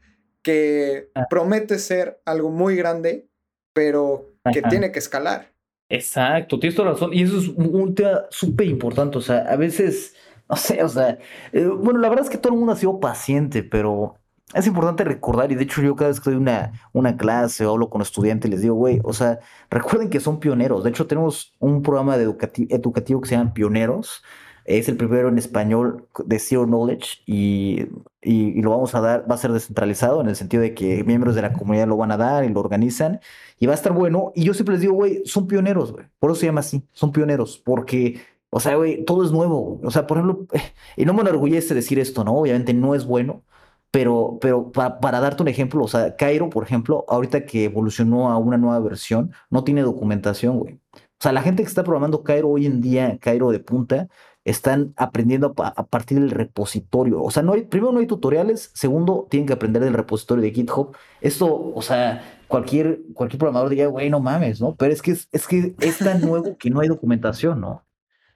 [0.43, 1.25] que ah.
[1.29, 3.29] promete ser algo muy grande,
[3.73, 4.69] pero que Ajá.
[4.69, 5.51] tiene que escalar.
[5.89, 7.13] Exacto, tienes toda razón.
[7.13, 9.17] Y eso es un tema súper importante.
[9.17, 10.15] O sea, a veces,
[10.47, 11.17] no sé, o sea,
[11.51, 14.15] eh, bueno, la verdad es que todo el mundo ha sido paciente, pero
[14.53, 17.71] es importante recordar, y de hecho yo cada vez que doy una, una clase o
[17.71, 20.83] hablo con estudiantes les digo, güey, o sea, recuerden que son pioneros.
[20.83, 24.23] De hecho tenemos un programa de educati educativo que se llama Pioneros.
[24.65, 27.87] Es el primero en español de Zero Knowledge y,
[28.21, 31.35] y, lo vamos a dar, va a ser descentralizado en el sentido de que miembros
[31.35, 33.19] de la comunidad lo van a dar y lo organizan
[33.59, 34.31] y va a estar bueno.
[34.35, 36.05] Y yo siempre les digo, güey, son pioneros, güey.
[36.19, 38.19] Por eso se llama así, son pioneros, porque
[38.51, 39.79] o sea, güey, todo es nuevo.
[39.83, 40.47] O sea, por ejemplo,
[40.95, 42.33] y no me enorgullece decir esto, ¿no?
[42.35, 43.43] Obviamente no es bueno,
[43.91, 48.29] pero, pero para, para, darte un ejemplo, o sea, Cairo, por ejemplo, ahorita que evolucionó
[48.29, 50.75] a una nueva versión, no tiene documentación, güey.
[50.75, 54.07] O sea, la gente que está programando Cairo hoy en día, Cairo de punta,
[54.45, 57.21] están aprendiendo a, partir del repositorio.
[57.21, 60.51] O sea, no hay, primero no hay tutoriales, segundo, tienen que aprender del repositorio de
[60.51, 60.95] GitHub.
[61.21, 64.75] Esto, o sea, cualquier, cualquier programador diría, güey, no mames, ¿no?
[64.75, 67.85] Pero es que es, que es tan nuevo que no hay documentación, ¿no?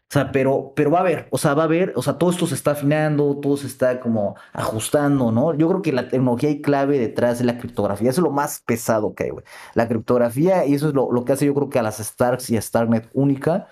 [0.09, 2.29] O sea, pero, pero va a haber, o sea, va a haber, o sea, todo
[2.29, 5.55] esto se está afinando, todo se está como ajustando, ¿no?
[5.55, 9.15] Yo creo que la tecnología y clave detrás de la criptografía, es lo más pesado
[9.15, 9.43] que hay, güey.
[9.73, 12.51] La criptografía, y eso es lo, lo, que hace yo creo que a las Starks
[12.51, 13.69] y a Starknet única,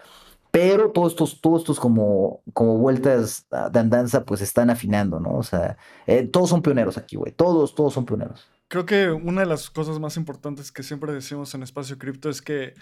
[0.52, 5.38] pero todos estos, todos estos como, como vueltas de andanza, pues están afinando, ¿no?
[5.38, 7.32] O sea, eh, todos son pioneros aquí, güey.
[7.32, 8.50] Todos, todos son pioneros.
[8.68, 12.42] Creo que una de las cosas más importantes que siempre decimos en Espacio Cripto es
[12.42, 12.74] que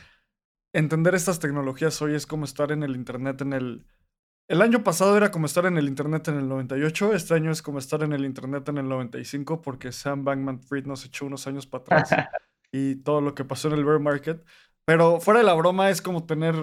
[0.74, 3.86] entender estas tecnologías hoy es como estar en el Internet en el...
[4.48, 7.62] El año pasado era como estar en el Internet en el 98, este año es
[7.62, 11.46] como estar en el Internet en el 95 porque Sam Bankman Fried nos echó unos
[11.46, 12.10] años para atrás
[12.72, 14.44] y todo lo que pasó en el bear market.
[14.86, 16.56] Pero fuera de la broma es como tener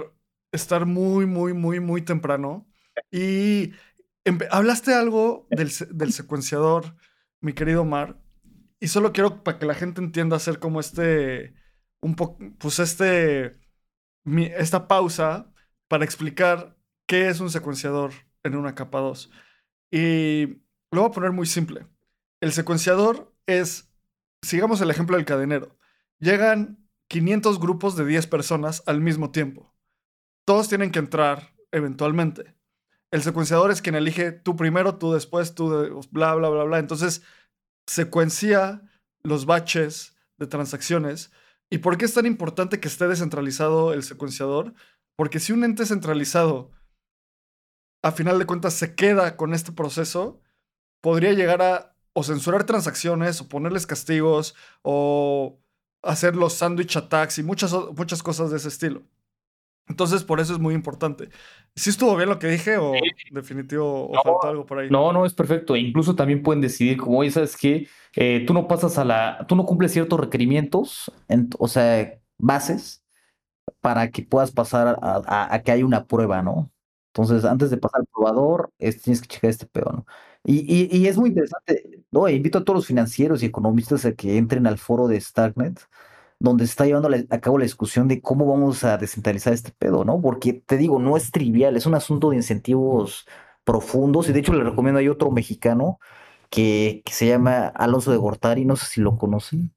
[0.52, 2.66] estar muy, muy, muy, muy temprano.
[3.10, 3.72] Y
[4.50, 6.96] hablaste algo del, del, secuenciador,
[7.40, 8.20] mi querido Mar,
[8.80, 11.54] y solo quiero para que la gente entienda hacer como este,
[12.00, 13.58] un poco, pues este,
[14.58, 15.52] esta pausa
[15.88, 16.76] para explicar
[17.06, 19.30] qué es un secuenciador en una capa 2.
[19.90, 20.46] Y
[20.90, 21.86] lo voy a poner muy simple.
[22.40, 23.90] El secuenciador es,
[24.42, 25.78] sigamos el ejemplo del cadenero,
[26.18, 29.75] llegan 500 grupos de 10 personas al mismo tiempo
[30.46, 32.54] todos tienen que entrar eventualmente.
[33.10, 36.78] El secuenciador es quien elige tú primero, tú después, tú bla, bla, bla, bla.
[36.78, 37.22] Entonces,
[37.86, 38.82] secuencia
[39.22, 41.30] los batches de transacciones.
[41.70, 44.74] ¿Y por qué es tan importante que esté descentralizado el secuenciador?
[45.16, 46.70] Porque si un ente centralizado,
[48.02, 50.40] a final de cuentas, se queda con este proceso,
[51.02, 55.60] podría llegar a o censurar transacciones, o ponerles castigos, o
[56.02, 59.02] hacer los sandwich attacks y muchas, muchas cosas de ese estilo.
[59.88, 61.28] Entonces, por eso es muy importante.
[61.74, 62.92] ¿Sí estuvo bien lo que dije o
[63.30, 64.90] definitivo o faltó algo por ahí?
[64.90, 65.76] No, no, es perfecto.
[65.76, 67.86] Incluso también pueden decidir como, oye, ¿sabes qué?
[68.16, 71.12] Eh, tú no pasas a la, tú no cumples ciertos requerimientos,
[71.58, 73.04] o sea, bases,
[73.80, 76.72] para que puedas pasar a, que haya una prueba, ¿no?
[77.14, 80.06] Entonces, antes de pasar al probador, tienes que checar este pedo, ¿no?
[80.44, 84.36] Y, y, es muy interesante, no, invito a todos los financieros y economistas a que
[84.38, 85.80] entren al foro de Starknet
[86.38, 90.04] donde se está llevando a cabo la discusión de cómo vamos a descentralizar este pedo,
[90.04, 90.20] ¿no?
[90.20, 93.26] Porque te digo, no es trivial, es un asunto de incentivos
[93.64, 95.98] profundos y de hecho le recomiendo, hay otro mexicano
[96.50, 99.72] que, se llama Alonso de Gortari, no sé si lo conocen.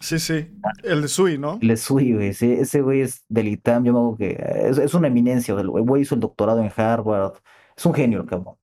[0.00, 0.48] Sí, sí,
[0.84, 1.58] el de Sui, ¿no?
[1.60, 5.08] El de Sui, güey, ese güey es del ITAM, yo me hago que es, una
[5.08, 7.32] eminencia, el güey hizo el doctorado en Harvard,
[7.76, 8.54] es un genio, cabrón.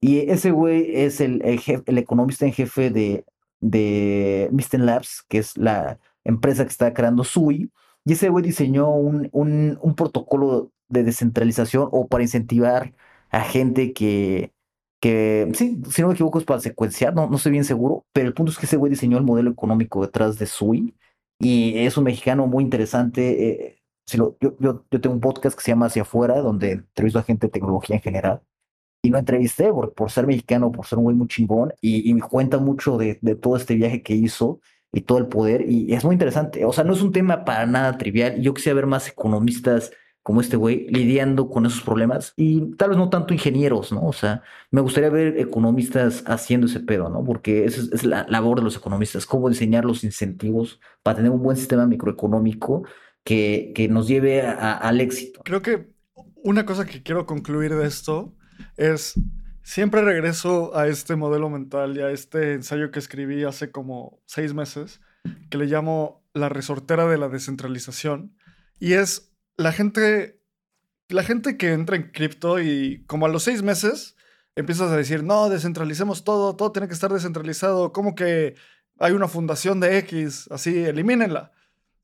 [0.00, 3.26] Y ese güey es el, el, el economista en jefe de,
[3.60, 7.70] de Misten Labs, que es la empresa que está creando SUI,
[8.04, 12.94] y ese güey diseñó un, un, protocolo de descentralización o para incentivar
[13.30, 14.52] a gente que,
[15.00, 18.28] que, sí, si no me equivoco es para secuenciar, no, no estoy bien seguro, pero
[18.28, 20.94] el punto es que ese güey diseñó el modelo económico detrás de SUI
[21.38, 23.66] y es un mexicano muy interesante.
[23.68, 26.72] Eh, si lo, yo, yo, yo, tengo un podcast que se llama Hacia Afuera, donde
[26.72, 28.42] entrevisto a gente de tecnología en general
[29.02, 32.20] y lo entrevisté por, por ser mexicano, por ser un güey muy chingón, y, me
[32.20, 34.60] cuenta mucho de, de, todo este viaje que hizo
[34.92, 36.64] y todo el poder, y es muy interesante.
[36.64, 38.40] O sea, no es un tema para nada trivial.
[38.40, 39.92] Yo quisiera ver más economistas
[40.22, 44.06] como este güey lidiando con esos problemas, y tal vez no tanto ingenieros, ¿no?
[44.06, 47.24] O sea, me gustaría ver economistas haciendo ese pedo, ¿no?
[47.24, 51.42] Porque esa es, la labor de los economistas, cómo diseñar los incentivos para tener un
[51.42, 52.84] buen sistema microeconómico
[53.24, 55.40] que, que nos lleve al éxito.
[55.44, 55.88] Creo que
[56.42, 58.34] una cosa que quiero concluir de esto
[58.76, 59.14] es,
[59.62, 64.54] siempre regreso a este modelo mental y a este ensayo que escribí hace como seis
[64.54, 65.00] meses,
[65.50, 68.36] que le llamo la resortera de la descentralización.
[68.78, 70.40] Y es la gente,
[71.08, 74.16] la gente que entra en cripto y como a los seis meses
[74.56, 78.56] empiezas a decir, no, descentralicemos todo, todo tiene que estar descentralizado, como que
[78.98, 81.52] hay una fundación de X, así, elimínenla.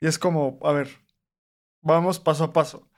[0.01, 0.89] Y es como, a ver,
[1.83, 2.89] vamos paso a paso.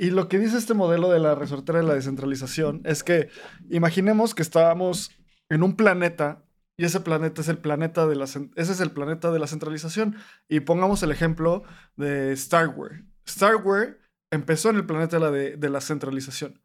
[0.00, 3.28] Y lo que dice este modelo de la resortera de la descentralización es que
[3.68, 5.10] imaginemos que estábamos
[5.50, 6.42] en un planeta
[6.78, 10.16] y ese planeta es el planeta de la ese es el planeta de la centralización
[10.48, 11.64] y pongamos el ejemplo
[11.96, 13.04] de Starware.
[13.28, 16.62] Starware empezó en el planeta de la, de, la centralización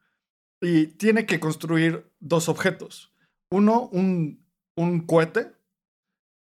[0.61, 3.13] y tiene que construir dos objetos.
[3.51, 5.51] Uno, un, un cohete,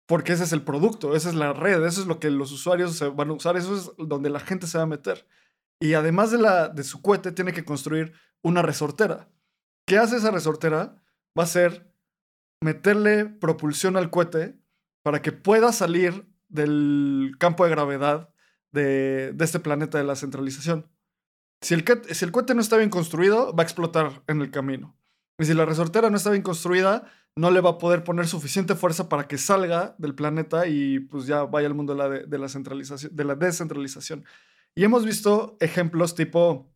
[0.06, 3.02] porque ese es el producto, esa es la red, eso es lo que los usuarios
[3.16, 5.26] van a usar, eso es donde la gente se va a meter.
[5.80, 8.12] Y además de, la, de su cohete, tiene que construir
[8.42, 9.28] una resortera.
[9.86, 11.02] ¿Qué hace esa resortera?
[11.38, 11.92] Va a ser
[12.62, 14.58] meterle propulsión al cohete
[15.02, 18.30] para que pueda salir del campo de gravedad
[18.72, 20.90] de, este planeta de la centralización.
[21.60, 24.96] Si el, cohete no está bien construido, va a explotar en el camino.
[25.38, 28.74] Y si la resortera no está bien construida, no le va a poder poner suficiente
[28.74, 32.38] fuerza para que salga del planeta y pues ya vaya al mundo de la, de,
[32.38, 34.24] la centralización, de la descentralización.
[34.76, 36.70] Y hemos visto ejemplos tipo,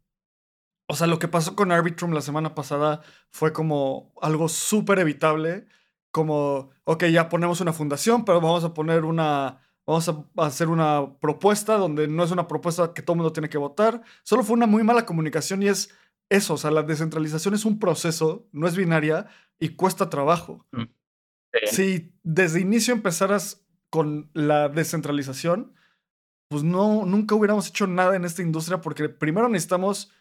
[0.89, 5.67] o sea, lo que pasó con Arbitrum la semana pasada fue como algo súper evitable,
[6.11, 11.19] como, ok, ya ponemos una fundación, pero vamos a poner una, vamos a hacer una
[11.21, 14.57] propuesta donde no es una propuesta que todo el mundo tiene que votar, solo fue
[14.57, 15.95] una muy mala comunicación y es
[16.31, 19.27] eso, o sea, la descentralización es un proceso, no es binaria
[19.59, 20.67] y cuesta trabajo.
[20.73, 20.85] Mm,
[21.67, 25.75] si desde inicio empezaras con la descentralización,
[26.51, 30.13] pues no, nunca hubiéramos hecho nada en esta industria porque primero necesitamos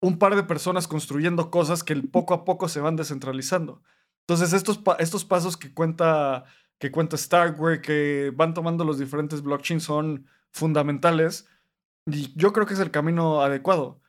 [0.00, 3.82] un par de personas construyendo cosas que poco a poco se van descentralizando.
[4.26, 6.44] Entonces, estos, estos pasos que cuenta,
[6.78, 11.48] que cuenta Starkware, que van tomando los diferentes blockchains, son fundamentales.
[12.04, 14.02] Y yo creo que es el camino adecuado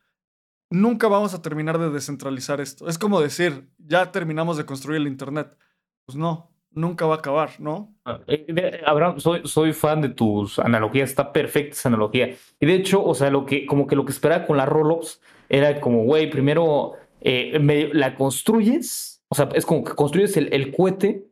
[0.70, 2.88] nunca vamos a terminar de descentralizar esto.
[2.88, 5.58] Es como decir, ya terminamos de construir el Internet.
[6.06, 7.94] Pues no, nunca va a acabar, ¿no?
[8.06, 12.36] Ah, eh, Abraham, soy, fan de tus analogías, está perfecta esa analogía.
[12.60, 15.22] Y de hecho, o sea, lo que, como que lo que esperaba con las rollups
[15.50, 17.60] era como, güey, primero eh,
[17.94, 21.26] la construyes, o sea, es como que construyes el, el cohete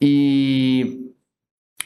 [0.00, 1.12] y,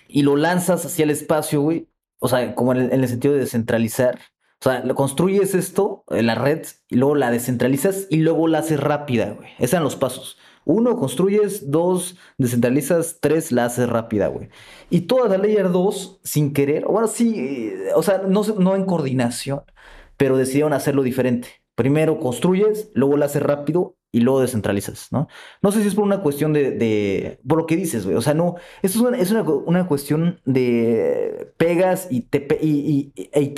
[0.09, 1.89] y lo lanzas hacia el espacio, güey.
[2.21, 4.19] O sea, como en el sentido de descentralizar.
[4.61, 8.79] O sea, lo construyes esto, la red, y luego la descentralizas y luego la haces
[8.79, 9.49] rápida, güey.
[9.59, 10.37] Esos eran los pasos.
[10.71, 11.71] Uno, construyes.
[11.71, 13.19] Dos, descentralizas.
[13.21, 14.49] Tres, la haces rápida, güey.
[14.89, 18.85] Y toda la layer 2, sin querer, bueno, sí, eh, o sea, no, no en
[18.85, 19.63] coordinación,
[20.17, 21.49] pero decidieron hacerlo diferente.
[21.75, 25.29] Primero construyes, luego la haces rápido y luego descentralizas, ¿no?
[25.63, 28.35] No sé si es por una cuestión de, por lo que dices, güey, o sea,
[28.35, 29.31] no, esto es una, es
[29.67, 33.55] una, cuestión de pegas y, te, y, y, e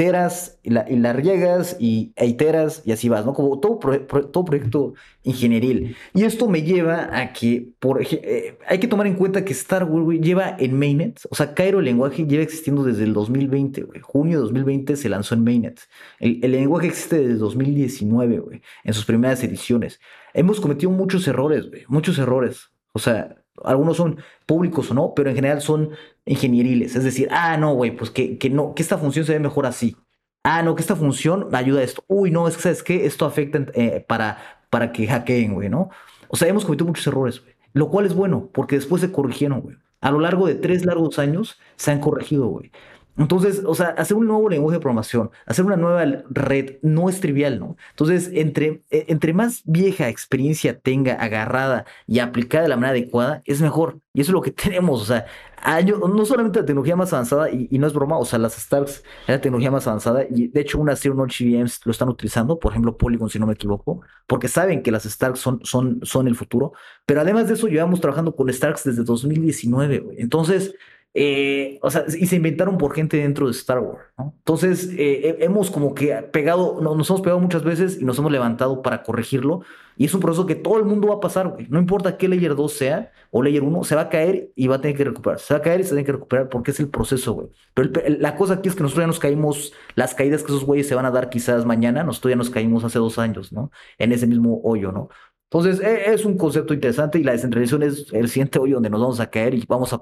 [0.62, 2.36] y la, y la riegas y e
[2.84, 3.34] y así vas, ¿no?
[3.34, 5.96] Como todo, todo proyecto ingenieril.
[6.14, 7.72] Y esto me lleva a que,
[8.10, 11.78] eh, hay que tomar en cuenta que Star Wars, lleva en Mainnet, o sea, Cairo
[11.78, 14.00] el lenguaje lleva existiendo desde el 2020, güey.
[14.00, 15.80] Junio de 2020 se lanzó en Mainnet.
[16.18, 20.00] El, el lenguaje existe desde 2019, güey, en sus primeras ediciones
[20.34, 22.70] hemos cometido muchos errores, güey, muchos errores.
[22.92, 25.90] O sea, algunos son públicos o no, pero en general son
[26.24, 26.96] ingenieriles.
[26.96, 29.66] Es decir, ah, no, güey, pues que, que, no, que esta función se ve mejor
[29.66, 29.96] así.
[30.44, 32.04] Ah, no, que esta función ayuda a esto.
[32.08, 33.06] Uy, no, es que, ¿sabes qué?
[33.06, 34.38] Esto afecta eh, para,
[34.70, 35.90] para que hackeen, güey, ¿no?
[36.28, 37.54] O sea, hemos cometido muchos errores, güey.
[37.74, 39.76] Lo cual es bueno, porque después se corrigieron, güey.
[40.00, 42.72] A lo largo de tres largos años se han corregido, güey.
[43.18, 47.20] Entonces, o sea, hacer un nuevo lenguaje de programación, hacer una nueva red no es
[47.20, 47.76] trivial, ¿no?
[47.90, 53.42] Entonces, entre, e, entre más vieja experiencia tenga agarrada y aplicada de la manera adecuada,
[53.44, 54.00] es mejor.
[54.14, 57.50] Y eso es lo que tenemos, o sea, años, no solamente la tecnología más avanzada,
[57.50, 60.60] y, no es broma, o sea, las Starks es la tecnología más avanzada, y de
[60.60, 64.00] hecho unas Zero Node GVMs lo están utilizando, por ejemplo, Polygon, si no me equivoco,
[64.26, 66.72] porque saben que las Starks son, son, son el futuro.
[67.06, 70.20] Pero además de eso, llevamos trabajando con Starks desde 2019, güey.
[70.20, 70.74] Entonces,
[71.14, 74.34] eh, o sea, y se inventaron por gente dentro de Star Wars, ¿no?
[74.38, 78.80] Entonces, eh, hemos como que pegado, nos hemos pegado muchas veces y nos hemos levantado
[78.80, 79.62] para corregirlo.
[79.96, 81.66] Y es un proceso que todo el mundo va a pasar, güey.
[81.68, 84.76] No importa qué Layer 2 sea o Layer 1, se va a caer y va
[84.76, 85.38] a tener que recuperar.
[85.38, 87.48] Se va a caer y se tiene que recuperar porque es el proceso, güey.
[87.74, 90.88] Pero la cosa aquí es que nosotros ya nos caímos, las caídas que esos güeyes
[90.88, 93.70] se van a dar quizás mañana, nosotros ya nos caímos hace dos años, ¿no?
[93.98, 95.10] En ese mismo hoyo, ¿no?
[95.52, 99.02] Entonces, e, es un concepto interesante y la descentralización es el siguiente hoyo donde nos
[99.02, 100.00] vamos a caer y vamos a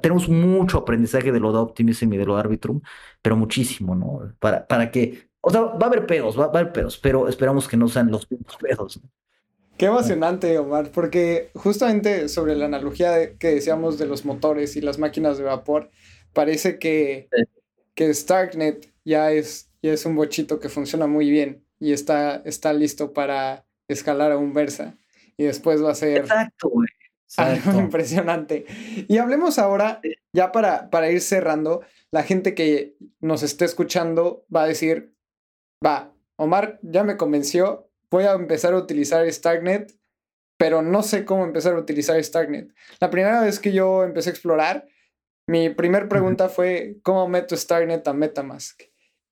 [0.00, 2.80] tenemos mucho aprendizaje de lo de Optimism y de lo de Arbitrum,
[3.22, 4.34] pero muchísimo, ¿no?
[4.38, 7.68] Para, para que, o sea, va a haber pedos, va, a haber pedos, pero esperamos
[7.68, 9.00] que no sean los mismos pedos.
[9.76, 14.98] Qué emocionante, Omar, porque justamente sobre la analogía que decíamos de los motores y las
[14.98, 15.90] máquinas de vapor,
[16.32, 17.28] parece que,
[17.94, 22.72] que Starknet ya es, ya es un bochito que funciona muy bien y está, está
[22.72, 24.96] listo para escalar a un Versa.
[25.36, 26.18] Y después va a ser...
[26.18, 26.88] Exacto, güey.
[27.36, 28.64] Algo impresionante.
[29.06, 30.00] Y hablemos ahora,
[30.32, 35.14] ya para, para ir cerrando, la gente que nos esté escuchando va a decir,
[35.84, 39.94] va, Omar ya me convenció, voy a empezar a utilizar Starknet,
[40.56, 42.72] pero no sé cómo empezar a utilizar Starknet.
[43.00, 44.86] La primera vez que yo empecé a explorar,
[45.46, 48.82] mi primer pregunta fue, ¿cómo meto Starknet a Metamask?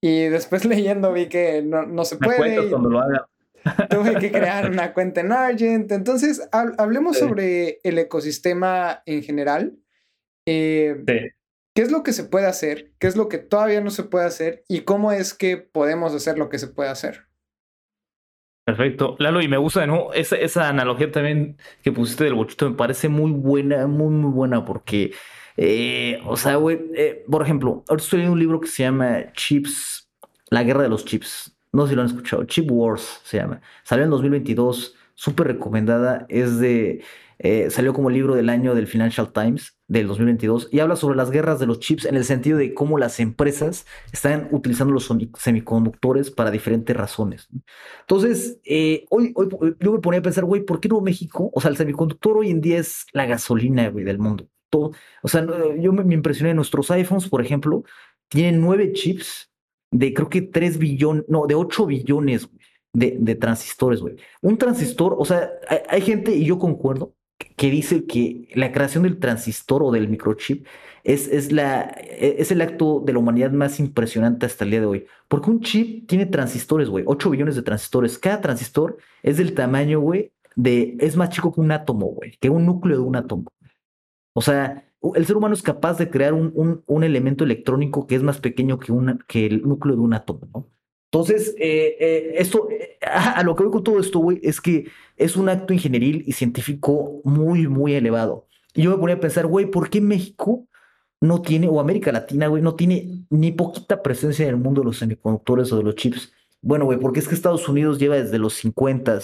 [0.03, 2.69] Y después leyendo vi que no, no se puede.
[2.71, 3.29] cuando lo haga.
[3.91, 5.91] Tuve que crear una cuenta en Argent.
[5.93, 9.77] Entonces, hablemos sobre el ecosistema en general.
[10.47, 11.03] Eh,
[11.75, 12.93] ¿Qué es lo que se puede hacer?
[12.99, 14.65] ¿Qué es lo que todavía no se puede hacer?
[14.69, 17.27] ¿Y cómo es que podemos hacer lo que se puede hacer?
[18.65, 19.17] Perfecto.
[19.19, 20.13] Lalo, y me gusta, ¿no?
[20.13, 24.65] Esa, esa analogía también que pusiste del bochito me parece muy buena, muy, muy buena,
[24.65, 25.13] porque,
[25.57, 29.33] eh, o sea, güey, eh, por ejemplo, ahorita estoy leyendo un libro que se llama
[29.35, 30.11] Chips,
[30.51, 33.61] La Guerra de los Chips no sé si lo han escuchado, Chip Wars se llama.
[33.85, 37.03] Salió en 2022, súper recomendada, es de,
[37.39, 41.31] eh, salió como libro del año del Financial Times del 2022 y habla sobre las
[41.31, 46.31] guerras de los chips en el sentido de cómo las empresas están utilizando los semiconductores
[46.31, 47.49] para diferentes razones.
[48.01, 51.51] Entonces, eh, hoy, hoy yo me ponía a pensar, güey, ¿por qué no México?
[51.55, 54.49] O sea, el semiconductor hoy en día es la gasolina, güey, del mundo.
[54.71, 55.47] Todo, o sea,
[55.79, 57.85] yo me, me impresioné, nuestros iPhones, por ejemplo,
[58.29, 59.51] tienen nueve chips
[59.91, 62.49] de creo que 3 billones, no, de 8 billones
[62.93, 64.17] de, de, transistores, güey.
[64.43, 65.51] Un transistor, o sea,
[65.89, 67.15] hay, gente, y yo concuerdo,
[67.57, 70.67] que dice que la creación del transistor o del microchip
[71.05, 74.81] es, es, la, e, es el acto de la humanidad más impresionante hasta el día
[74.81, 75.07] de hoy.
[75.29, 78.19] Porque un chip tiene transistores, güey, 8 billones de transistores.
[78.19, 82.51] Cada transistor es del tamaño, güey, de, es más chico que un átomo, güey, que
[82.51, 83.45] un núcleo de un átomo.
[84.33, 88.23] O sea, el ser humano es capaz de crear un, un, elemento electrónico que es
[88.23, 88.93] más pequeño que,
[89.27, 90.71] que el núcleo de un átomo, ¿no?
[91.13, 94.91] Entonces, eh, eh, esto, eh, a, lo que veo con todo esto, güey, es que
[95.17, 98.49] es un acto ingenieril y científico muy, muy elevado.
[98.75, 100.67] Y yo me ponía a pensar, güey, ¿por qué México
[101.21, 104.87] no tiene, o América Latina, güey, no tiene ni poquita presencia en el mundo de
[104.87, 106.33] los semiconductores o de los chips?
[106.61, 109.21] Bueno, güey, porque es que Estados Unidos lleva desde los 50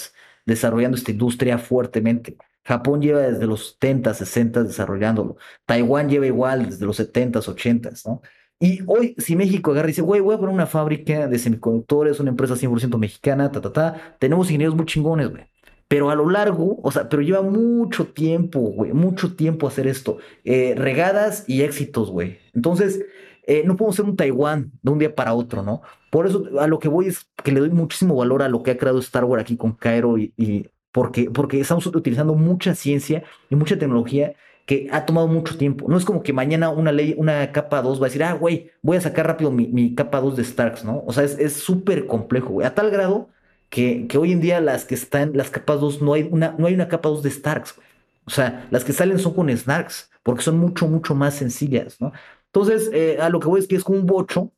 [0.46, 2.38] desarrollando esta industria fuertemente.
[2.64, 5.36] Japón lleva desde los 70, 60 desarrollándolo.
[5.66, 8.22] Taiwán lleva igual desde los 70, 80, ¿no?
[8.60, 12.20] Y hoy, si México agarra y dice, güey, voy a poner una fábrica de semiconductores,
[12.20, 15.46] una empresa 100% mexicana, ta, ta, ta, tenemos ingenieros muy chingones, güey.
[15.88, 20.18] Pero a lo largo, o sea, pero lleva mucho tiempo, güey, mucho tiempo hacer esto.
[20.44, 22.38] Eh, regadas y éxitos, güey.
[22.54, 23.04] Entonces,
[23.46, 25.82] eh, no podemos ser un Taiwán de un día para otro, ¿no?
[26.10, 28.70] Por eso a lo que voy es que le doy muchísimo valor a lo que
[28.70, 33.56] ha creado Star Wars aquí con Cairo y, porque, porque estamos utilizando mucha ciencia y
[33.56, 34.34] mucha tecnología
[34.66, 35.86] que ha tomado mucho tiempo.
[35.88, 38.70] No es como que mañana una ley, una capa 2 va a decir, ah, güey,
[38.82, 41.02] voy a sacar rápido mi, capa 2 de Starks, ¿no?
[41.06, 42.66] O sea, es súper complejo, güey.
[42.66, 43.28] A tal grado
[43.70, 46.66] que, que, hoy en día las que están, las capas 2, no hay una, no
[46.66, 47.88] hay una capa 2 de Starks, güey.
[48.24, 52.12] O sea, las que salen son con Snarks, porque son mucho, mucho más sencillas, ¿no?
[52.46, 54.52] Entonces, eh, a lo que voy es que es como un bocho,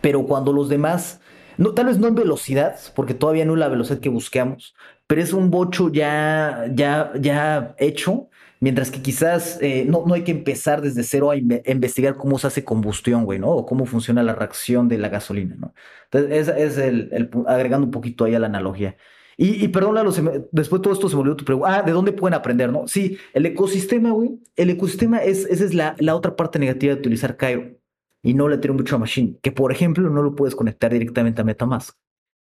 [0.00, 1.20] pero cuando los demás,
[1.58, 4.74] no, tal vez no en velocidad, porque todavía no es la velocidad que buscamos,
[5.06, 8.28] pero es un bocho ya, ya, ya hecho,
[8.60, 12.48] mientras que quizás eh, no, no hay que empezar desde cero a, investigar cómo se
[12.48, 13.50] hace combustión, güey, ¿no?
[13.50, 15.74] O cómo funciona la reacción de la gasolina, ¿no?
[16.10, 18.96] Entonces, es, es el, agregando un poquito ahí a la analogía.
[19.36, 20.12] Y, y perdón, Lalo,
[20.50, 21.78] después de todo esto se me olvidó tu pregunta.
[21.78, 22.88] Ah, ¿de dónde pueden aprender, no?
[22.88, 24.40] Sí, el ecosistema, güey.
[24.56, 27.76] El ecosistema es, esa es la, la otra parte negativa de utilizar Cairo
[28.22, 31.42] y no le tiene mucho a Machine, que por ejemplo no lo puedes conectar directamente
[31.42, 31.96] a MetaMask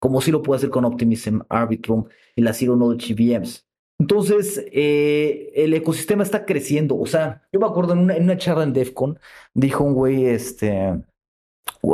[0.01, 3.67] como sí lo puede hacer con Optimism, Arbitrum y las Zero Knowledge VMs.
[3.99, 6.97] Entonces, eh, el ecosistema está creciendo.
[6.97, 9.19] O sea, yo me acuerdo en una, charla en DEFCON,
[9.53, 10.99] dijo un güey, este,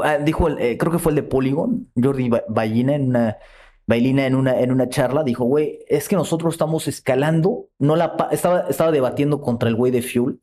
[0.03, 3.37] ah, dijo, eh, creo que fue el de Polygon, Jordi Ballina, en una,
[3.85, 8.15] Bailina en una, en una charla, dijo, güey, es que nosotros estamos escalando, no la,
[8.31, 10.41] estaba, estaba debatiendo contra el güey de Fuel,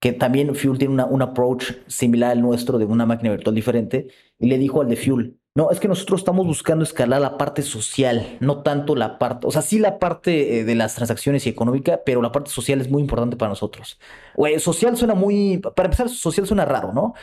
[0.00, 4.08] que también Fuel tiene una, un approach similar al nuestro de una máquina virtual diferente,
[4.38, 7.62] y le dijo al de Fuel, no, es que nosotros estamos buscando escalar la parte
[7.62, 11.48] social, no tanto la parte, o sea, sí la parte eh, de las transacciones y
[11.48, 14.00] económica, pero la parte social es muy importante para nosotros.
[14.34, 17.14] Güey, social suena muy, para empezar, social suena raro, ¿no?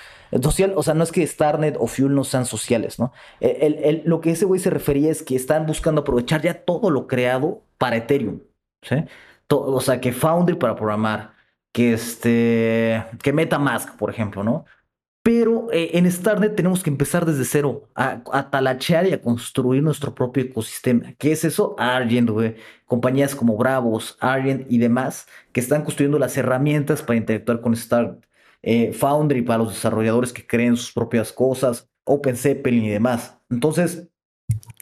[0.42, 3.12] Social, o sea, no es que Starnet o Fuel no sean sociales, ¿no?
[3.42, 7.08] El, lo que ese güey se refería es que están buscando aprovechar ya todo lo
[7.08, 8.40] creado para Ethereum,
[8.82, 8.96] ¿sí?
[9.50, 11.34] o sea, que Foundry para programar,
[11.74, 14.66] que este, que MetaMask, por ejemplo, ¿no?
[15.24, 20.16] Pero eh, en Starnet tenemos que empezar desde cero, a, talachear y a construir nuestro
[20.16, 21.14] propio ecosistema.
[21.20, 21.76] ¿Qué es eso?
[21.78, 22.56] Argent, güey.
[22.86, 28.28] Compañías como Bravos, Argent y demás que están construyendo las herramientas para interactuar con Starnet.
[28.64, 33.38] Eh, Foundry para los desarrolladores que creen sus propias cosas, Open Zeppelin y demás.
[33.50, 34.08] Entonces,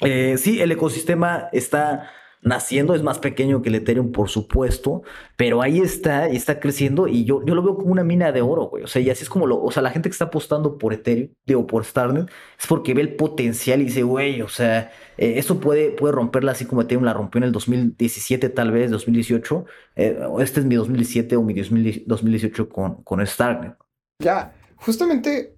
[0.01, 2.09] eh, sí, el ecosistema está
[2.41, 5.03] naciendo, es más pequeño que el Ethereum, por supuesto,
[5.35, 8.41] pero ahí está y está creciendo y yo, yo lo veo como una mina de
[8.41, 8.83] oro, güey.
[8.83, 10.93] O sea, y así es como lo, o sea, la gente que está apostando por
[10.93, 15.33] Ethereum, digo, por Starnet, es porque ve el potencial y dice, güey, o sea, eh,
[15.37, 19.65] esto puede, puede romperla así como Ethereum la rompió en el 2017, tal vez, 2018.
[19.97, 23.75] Eh, este es mi 2017 o mi 2018 con, con Starnet.
[24.21, 25.57] Ya, justamente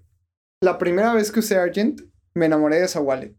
[0.61, 2.01] la primera vez que usé Argent,
[2.33, 3.35] me enamoré de esa wallet.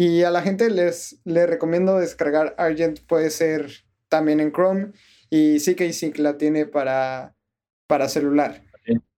[0.00, 4.92] Y a la gente les, les recomiendo descargar Argent, puede ser también en Chrome
[5.28, 7.36] y CK la tiene para,
[7.86, 8.64] para celular.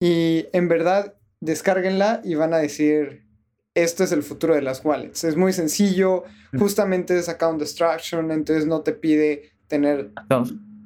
[0.00, 3.28] Y en verdad, descárguenla y van a decir,
[3.74, 5.22] esto es el futuro de las wallets.
[5.22, 6.24] Es muy sencillo,
[6.58, 10.10] justamente es account destruction, entonces no te pide tener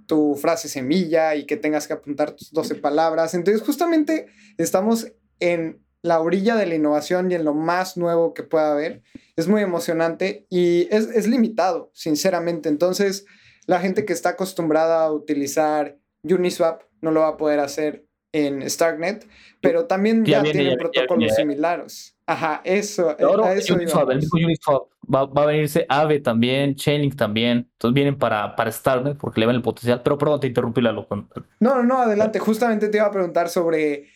[0.05, 3.33] tu frase semilla y que tengas que apuntar tus 12 palabras.
[3.33, 4.27] Entonces justamente
[4.59, 9.03] estamos en la orilla de la innovación y en lo más nuevo que pueda haber.
[9.35, 12.69] Es muy emocionante y es, limitado, sinceramente.
[12.69, 13.27] Entonces,
[13.67, 18.69] la gente que está acostumbrada a utilizar Uniswap no lo va a poder hacer en
[18.69, 19.27] Starknet,
[19.61, 22.17] pero también ya, tienen protocolos similares.
[22.27, 23.15] Ajá, eso.
[23.21, 27.69] Ahora, eso Uniswap, el mismo Uniswap va, va, a venirse Aave también, Chainlink también.
[27.73, 30.03] Entonces vienen para, para Starknet porque le ven el potencial.
[30.03, 31.25] Pero perdón, te interrumpí la loca.
[31.61, 32.39] No, no, adelante.
[32.39, 34.09] Justamente te iba a preguntar sobre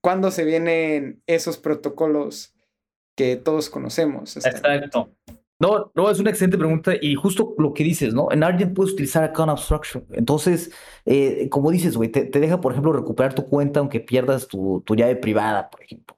[0.00, 2.54] cuándo se vienen esos protocolos
[3.16, 4.36] que todos conocemos.
[4.36, 5.10] Exacto.
[5.60, 8.28] No, no, es una excelente pregunta y justo lo que dices, ¿no?
[8.30, 10.06] En Argent puedes utilizar account abstraction.
[10.12, 10.70] Entonces,
[11.04, 14.94] eh, como dices, güey, te, deja, por ejemplo, recuperar tu cuenta aunque pierdas tu, tu
[14.94, 16.16] llave privada, por ejemplo.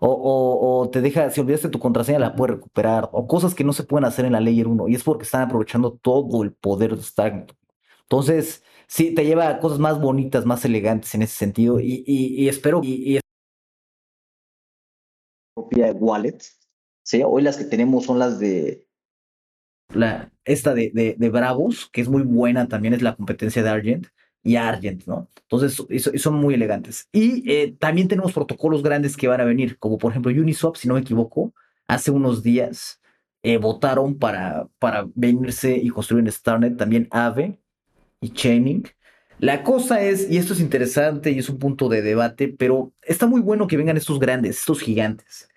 [0.00, 3.10] O, o, te deja, si olvidaste tu contraseña, la puedes recuperar.
[3.12, 4.88] O cosas que no se pueden hacer en la Layer 1.
[4.88, 7.52] Y es porque están aprovechando todo el poder de Stagnant.
[8.02, 11.78] Entonces, sí, te lleva a cosas más bonitas, más elegantes en ese sentido.
[11.78, 12.80] Y, y, espero.
[12.82, 13.20] Y,
[15.54, 16.38] propia wallet.
[17.02, 17.22] ¿sí?
[17.24, 18.86] Hoy las que tenemos son las de.
[19.94, 23.70] La, esta de, de, de Bravos, que es muy buena también, es la competencia de
[23.70, 24.06] Argent
[24.42, 25.28] y Argent, ¿no?
[25.48, 25.82] Entonces,
[26.20, 27.08] son muy elegantes.
[27.10, 30.88] Y eh, también tenemos protocolos grandes que van a venir, como por ejemplo Uniswap, si
[30.88, 31.54] no me equivoco,
[31.86, 33.00] hace unos días
[33.42, 37.58] eh, votaron para, para venirse y construir en Starnet también Aave
[38.20, 38.84] y Chaining.
[39.38, 43.26] La cosa es, y esto es interesante y es un punto de debate, pero está
[43.26, 45.48] muy bueno que vengan estos grandes, estos gigantes.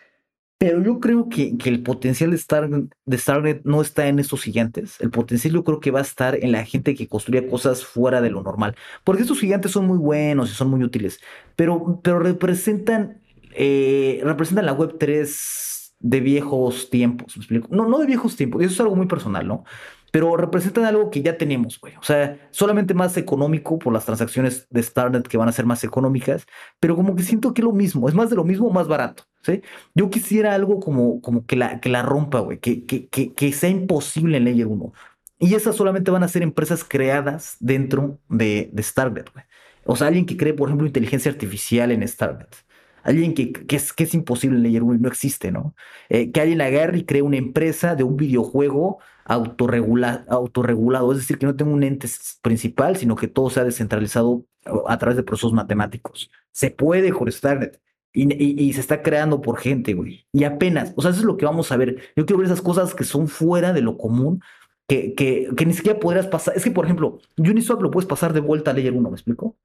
[0.59, 4.43] Pero yo creo que, que el potencial de, Star, de Starnet no está en estos
[4.43, 5.01] gigantes.
[5.01, 8.21] El potencial yo creo que va a estar en la gente que construye cosas fuera
[8.21, 8.75] de lo normal.
[9.03, 11.19] Porque estos gigantes son muy buenos y son muy útiles.
[11.55, 13.19] Pero, pero representan,
[13.55, 17.35] eh, representan la Web 3 de viejos tiempos.
[17.37, 17.67] ¿me explico?
[17.71, 18.61] No, no de viejos tiempos.
[18.61, 19.63] Eso es algo muy personal, ¿no?
[20.11, 21.95] Pero representan algo que ya tenemos, güey.
[21.95, 25.83] O sea, solamente más económico por las transacciones de Starnet que van a ser más
[25.83, 26.45] económicas,
[26.79, 29.23] pero como que siento que es lo mismo, es más de lo mismo, más barato,
[29.41, 29.61] ¿sí?
[29.95, 33.69] Yo quisiera algo como, como que, la, que la rompa, güey, que, que, que, sea
[33.69, 34.93] imposible en Layer 1.
[35.39, 39.45] Y esas solamente van a ser empresas creadas dentro de, de Starnet, güey.
[39.85, 42.55] O sea, alguien que cree, por ejemplo, inteligencia artificial en Starnet.
[43.03, 45.73] Alguien que, que, es, que es imposible en Layer 1 y no existe, ¿no?
[46.09, 48.99] Eh, que alguien agarre y cree una empresa de un videojuego
[49.31, 52.07] autorregula, autorregulado, es decir, que no tenga un ente
[52.41, 54.45] principal, sino que todo sea descentralizado
[54.87, 56.29] a través de procesos matemáticos.
[56.51, 57.81] Se puede con Starnet.
[58.13, 60.27] Y, y, se está creando por gente, güey.
[60.33, 61.95] Y apenas, o sea, eso es lo que vamos a ver.
[62.17, 64.41] Yo quiero ver esas cosas que son fuera de lo común,
[64.85, 66.57] que, que, que ni siquiera podrías pasar.
[66.57, 69.55] Es que, por ejemplo, Uniswap lo puedes pasar de vuelta a Layer 1, ¿me explico?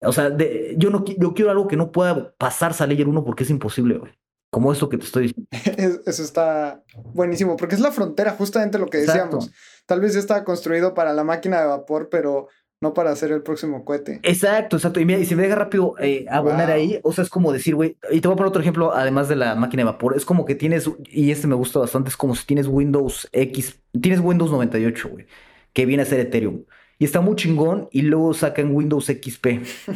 [0.00, 3.22] O sea, de, yo, no, yo quiero algo que no pueda pasarse a Layer 1
[3.22, 4.10] porque es imposible, güey.
[4.52, 6.02] Como esto que te estoy diciendo.
[6.04, 6.82] Eso está
[7.14, 9.50] buenísimo, porque es la frontera, justamente lo que decíamos.
[9.86, 12.48] Tal vez ya estaba construido para la máquina de vapor, pero
[12.82, 14.20] no para hacer el próximo cohete.
[14.22, 15.00] Exacto, exacto.
[15.00, 17.74] Y mira, y si me deja rápido eh, abonar ahí, o sea, es como decir,
[17.74, 20.26] güey, y te voy a poner otro ejemplo, además de la máquina de vapor, es
[20.26, 24.20] como que tienes, y este me gusta bastante, es como si tienes Windows X, tienes
[24.20, 25.26] Windows 98, güey,
[25.72, 26.64] que viene a ser Ethereum
[26.98, 29.46] y está muy chingón y luego sacan Windows XP,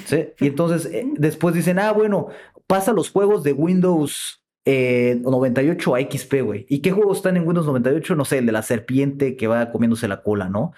[0.07, 0.29] ¿sí?
[0.41, 2.29] Y entonces eh, después dicen, ah, bueno,
[2.67, 6.67] pasa los juegos de Windows 98 eh, a XP, güey.
[6.69, 8.17] ¿Y qué juegos están en Windows 98?
[8.17, 10.73] No sé, el de la serpiente que va comiéndose la cola, ¿no?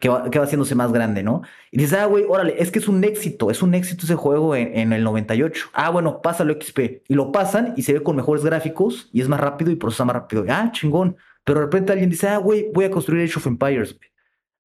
[0.00, 1.42] Que va, que va haciéndose más grande, ¿no?
[1.70, 4.54] Y dices, ah, güey, órale, es que es un éxito, es un éxito ese juego
[4.56, 5.70] en, el 98.
[5.74, 7.02] Ah, bueno, pásalo XP.
[7.08, 10.04] Y lo pasan y se ve con mejores gráficos y es más rápido y procesa
[10.04, 10.44] más rápido.
[10.48, 11.16] Ah, chingón.
[11.44, 14.13] Pero de repente alguien dice, ah, güey, voy a construir Age of Empires, güey.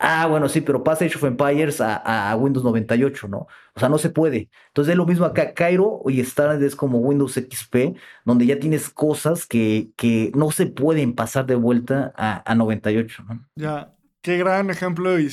[0.02, 3.48] Ah, bueno, sí, pero pasa Age of Empires a, a, Windows 98, ¿no?
[3.76, 4.50] O sea, no se puede.
[4.68, 5.54] Entonces es lo mismo acá.
[5.54, 10.68] Cairo y Starnet es como Windows XP, donde ya tienes cosas que, que no se
[10.68, 13.46] pueden pasar de vuelta a, a 98, ¿no?
[13.56, 15.20] Ya, qué gran ejemplo.
[15.20, 15.30] Y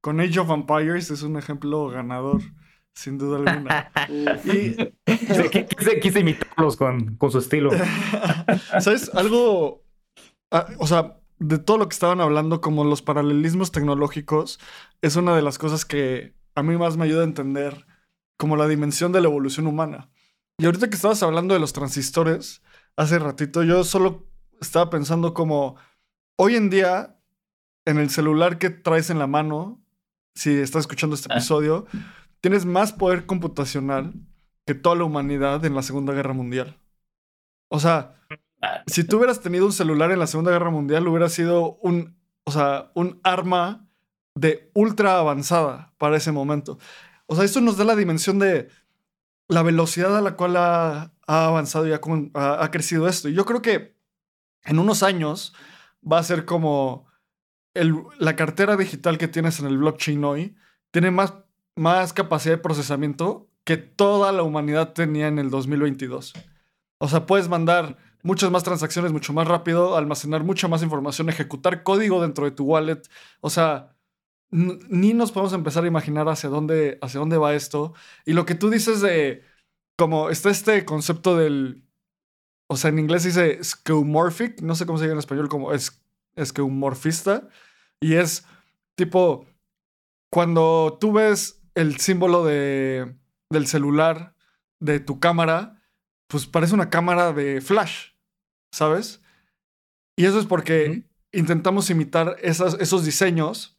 [0.00, 2.40] con Age of Empires es un ejemplo ganador,
[2.94, 3.92] sin duda alguna.
[4.08, 4.74] y,
[5.76, 7.70] quise, quise, imitarlos con, con su estilo.
[8.80, 9.14] ¿Sabes?
[9.14, 9.84] Algo...
[10.50, 14.58] Ah, o sea, de todo lo que estaban hablando, como los paralelismos tecnológicos,
[15.02, 17.86] es una de las cosas que a mí más me ayuda a entender
[18.36, 20.10] como la dimensión de la evolución humana.
[20.58, 22.62] Y ahorita que estabas hablando de los transistores,
[22.96, 24.26] hace ratito yo solo
[24.60, 25.76] estaba pensando como
[26.36, 27.16] hoy en día
[27.84, 29.80] en el celular que traes en la mano,
[30.34, 31.36] si estás escuchando este ah.
[31.36, 31.86] episodio,
[32.40, 34.14] tienes más poder computacional
[34.66, 36.78] que toda la humanidad en la Segunda Guerra Mundial.
[37.68, 38.20] O sea,
[38.86, 42.50] si tú hubieras tenido un celular en la Segunda Guerra Mundial, hubiera sido un, o
[42.50, 43.88] sea, un arma
[44.34, 46.78] de ultra avanzada para ese momento.
[47.26, 48.68] O sea, esto nos da la dimensión de
[49.48, 53.28] la velocidad a la cual ha, avanzado y ha, crecido esto.
[53.28, 53.96] Y yo creo que
[54.64, 55.54] en unos años
[56.00, 57.06] va a ser como
[57.74, 60.56] la cartera digital que tienes en el blockchain hoy
[60.90, 61.34] tiene más,
[61.76, 66.32] más capacidad de procesamiento que toda la humanidad tenía en el 2022.
[66.98, 67.98] O sea, puedes mandar
[68.28, 72.64] muchas más transacciones mucho más rápido, almacenar mucha más información, ejecutar código dentro de tu
[72.64, 73.00] wallet.
[73.40, 73.96] O sea,
[74.50, 77.94] ni nos podemos empezar a imaginar hacia dónde, hacia dónde va esto.
[78.26, 79.44] Y lo que tú dices de,
[79.96, 81.86] como está este concepto del,
[82.68, 86.02] o sea, en inglés dice skeuomorphic, no sé cómo se dice en español, como es,
[86.38, 87.48] skeuomorfista.
[87.98, 88.44] Y es
[88.94, 89.46] tipo,
[90.30, 93.16] cuando tú ves el símbolo de,
[93.50, 94.34] del celular
[94.80, 95.82] de tu cámara,
[96.28, 98.10] pues parece una cámara de flash,
[98.70, 99.22] ¿sabes?
[100.16, 103.78] Y eso es porque intentamos imitar esas, esos diseños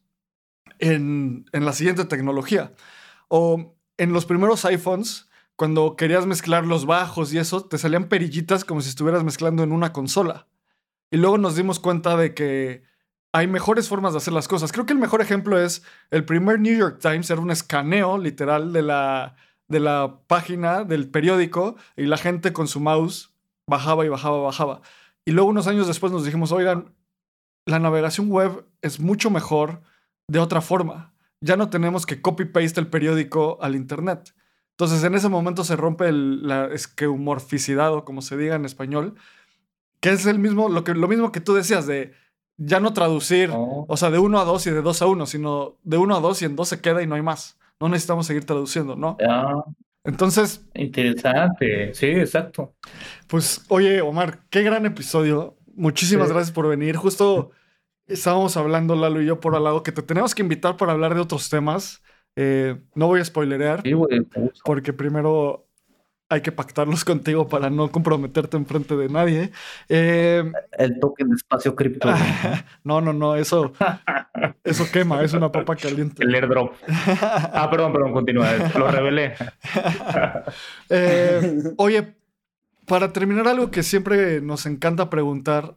[0.78, 2.72] en, en la siguiente tecnología.
[3.28, 8.64] O en los primeros iPhones, cuando querías mezclar los bajos y eso, te salían perillitas
[8.64, 10.48] como si estuvieras mezclando en una consola.
[11.10, 12.84] Y luego nos dimos cuenta de que
[13.32, 14.72] hay mejores formas de hacer las cosas.
[14.72, 18.72] Creo que el mejor ejemplo es el primer New York Times, era un escaneo literal
[18.72, 19.36] de la,
[19.68, 23.29] de la página del periódico y la gente con su mouse
[23.70, 24.82] bajaba y bajaba, bajaba.
[25.24, 26.94] Y luego unos años después nos dijimos, oigan,
[27.64, 29.80] la navegación web es mucho mejor
[30.28, 31.14] de otra forma.
[31.40, 34.34] Ya no tenemos que copy-paste el periódico al Internet.
[34.72, 39.14] Entonces, en ese momento se rompe el, la esqueumorficidad, o como se diga en español,
[40.00, 42.12] que es el mismo, lo, que, lo mismo que tú decías de
[42.56, 43.86] ya no traducir, oh.
[43.88, 46.20] o sea, de uno a dos y de dos a uno, sino de uno a
[46.20, 47.58] dos y en dos se queda y no hay más.
[47.78, 49.16] No necesitamos seguir traduciendo, ¿no?
[50.04, 50.66] Entonces.
[50.74, 52.74] Interesante, sí, exacto.
[53.26, 55.56] Pues, oye, Omar, qué gran episodio.
[55.74, 56.96] Muchísimas gracias por venir.
[56.96, 57.50] Justo
[58.06, 61.14] estábamos hablando, Lalo y yo, por al lado, que te tenemos que invitar para hablar
[61.14, 62.02] de otros temas.
[62.36, 63.82] Eh, no voy a spoilerear,
[64.64, 65.69] porque primero
[66.30, 69.50] hay que pactarlos contigo para no comprometerte enfrente de nadie.
[69.88, 70.44] Eh,
[70.78, 72.08] el token de espacio cripto.
[72.84, 73.72] no, no, no, eso,
[74.62, 76.22] eso quema, es una papa caliente.
[76.22, 76.72] El airdrop.
[77.20, 79.34] Ah, perdón, perdón, continúa, lo revelé.
[80.88, 82.14] Eh, oye,
[82.86, 85.76] para terminar, algo que siempre nos encanta preguntar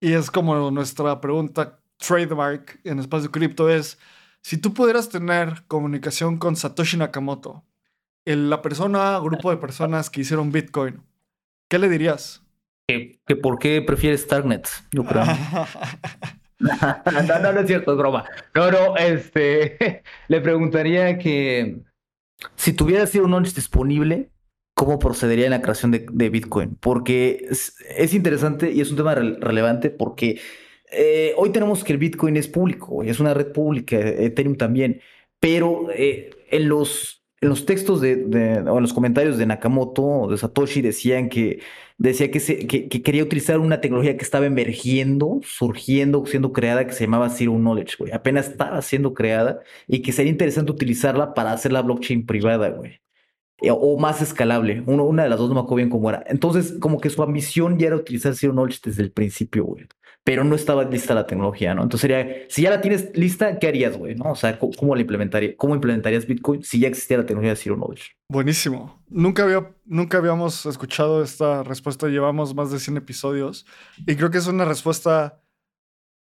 [0.00, 3.98] y es como nuestra pregunta trademark en espacio cripto es,
[4.40, 7.64] si tú pudieras tener comunicación con Satoshi Nakamoto,
[8.24, 11.02] la persona, grupo de personas que hicieron Bitcoin,
[11.68, 12.42] ¿qué le dirías?
[12.88, 15.24] Que, por qué prefieres Starknet, yo creo.
[16.58, 18.24] no, no, no es cierto, es broma.
[18.54, 21.82] No, no, este, le preguntaría que
[22.56, 24.30] si tuviera sido un knowledge disponible,
[24.74, 29.90] cómo procedería en la creación de, Bitcoin, porque es, interesante y es un tema relevante
[29.90, 30.40] porque
[30.90, 35.00] eh, hoy tenemos que el Bitcoin es público, es una red pública, Ethereum también,
[35.38, 40.38] pero eh, en los en los textos de, o en los comentarios de Nakamoto de
[40.38, 41.60] Satoshi decían que
[41.98, 46.92] decía que, se, que, quería utilizar una tecnología que estaba emergiendo, surgiendo, siendo creada, que
[46.92, 48.12] se llamaba Zero Knowledge, güey.
[48.12, 53.00] Apenas estaba siendo creada y que sería interesante utilizarla para hacer la blockchain privada, güey.
[53.62, 54.82] Eh, o más escalable.
[54.86, 56.24] una de las dos no me acuerdo bien cómo era.
[56.26, 59.86] Entonces, como que su ambición ya era utilizar Zero Knowledge desde el principio, güey.
[60.24, 61.82] Pero no estaba lista la tecnología, ¿no?
[61.82, 64.14] Entonces sería, si ya la tienes lista, ¿qué harías, güey?
[64.14, 64.32] ¿No?
[64.32, 67.76] O sea, ¿cómo, la implementaría, ¿cómo implementarías Bitcoin si ya existiera la tecnología de Zero
[67.76, 68.12] Knowledge?
[68.28, 69.02] Buenísimo.
[69.08, 72.08] Nunca, había, nunca habíamos escuchado esta respuesta.
[72.08, 73.66] Llevamos más de 100 episodios.
[74.06, 75.40] Y creo que es una respuesta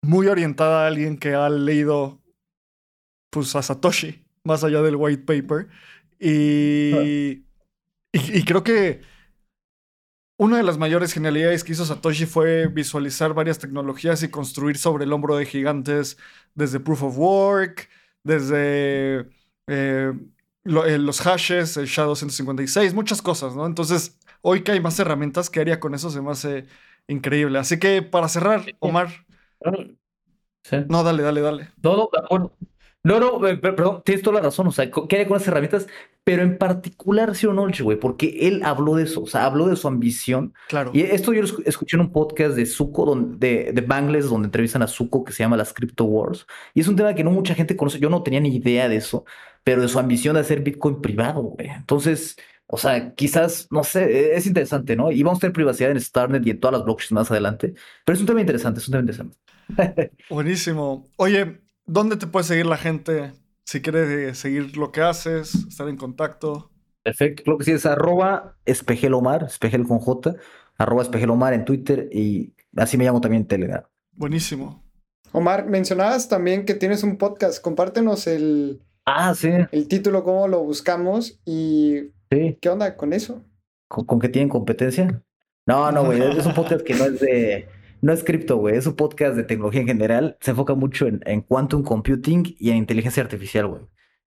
[0.03, 2.21] muy orientada a alguien que ha leído
[3.31, 5.69] pues, a Satoshi, más allá del white paper.
[8.13, 9.01] Y, y, creo que
[10.37, 15.05] una de las mayores genialidades que hizo Satoshi fue visualizar varias tecnologías y construir sobre
[15.05, 16.17] el hombro de gigantes
[16.53, 17.89] desde Proof of Work,
[18.23, 19.19] desde
[19.67, 20.13] eh,
[20.65, 23.65] eh, los hashes, el SHA-256, muchas cosas, ¿no?
[23.65, 26.09] Entonces, hoy que hay más herramientas, ¿qué haría con eso?
[26.09, 26.65] Se me hace
[27.07, 27.57] increíble.
[27.59, 29.25] Así que para cerrar, Omar.
[30.89, 31.69] No, dale, dale, dale.
[31.81, 32.51] Todo, no,
[33.03, 35.87] no, no, eh, perdón, tienes toda la razón, o sea, ¿qué hay con esas herramientas?
[36.23, 39.75] Pero en particular Zero Knowledge, güey, porque él habló de eso, o sea, habló de
[39.75, 40.53] su ambición.
[40.67, 40.91] Claro.
[40.93, 44.83] Y esto yo lo escuché en un podcast de Zuko, donde, de, Bangles, donde entrevistan
[44.83, 46.45] a Zuko, que se llama Las Crypto Wars.
[46.75, 48.97] Y es un tema que no mucha gente conoce, yo no tenía ni idea de
[48.97, 49.25] eso,
[49.63, 51.69] pero de su ambición de hacer Bitcoin privado, güey.
[51.69, 55.11] Entonces, o sea, quizás, no sé, es interesante, ¿no?
[55.11, 57.73] Y vamos a tener privacidad en Starnet y en todas las blockchains más adelante,
[58.05, 59.37] pero es un tema interesante, es un tema interesante.
[60.29, 61.05] Buenísimo.
[61.17, 61.61] Oye,
[61.91, 63.33] ¿Dónde te puede seguir la gente
[63.65, 66.71] si quiere seguir lo que haces, estar en contacto?
[67.03, 70.35] Perfecto, creo que sí, es arroba espejelomar, espejel con J,
[70.77, 73.83] arroba espejelomar en Twitter y así me llamo también en Telegram.
[74.13, 74.81] Buenísimo.
[75.33, 77.61] Omar, mencionabas también que tienes un podcast.
[77.61, 79.51] Compártenos el, ah, sí.
[79.73, 83.43] el título, cómo lo buscamos y qué onda con eso.
[83.89, 85.21] ¿Con, ¿Con, que tienen competencia?
[85.65, 87.67] No, no, güey, es un podcast que no es de
[88.01, 90.37] no es cripto, güey, es un podcast de tecnología en general.
[90.41, 93.81] Se enfoca mucho en, quantum computing y en inteligencia artificial, güey.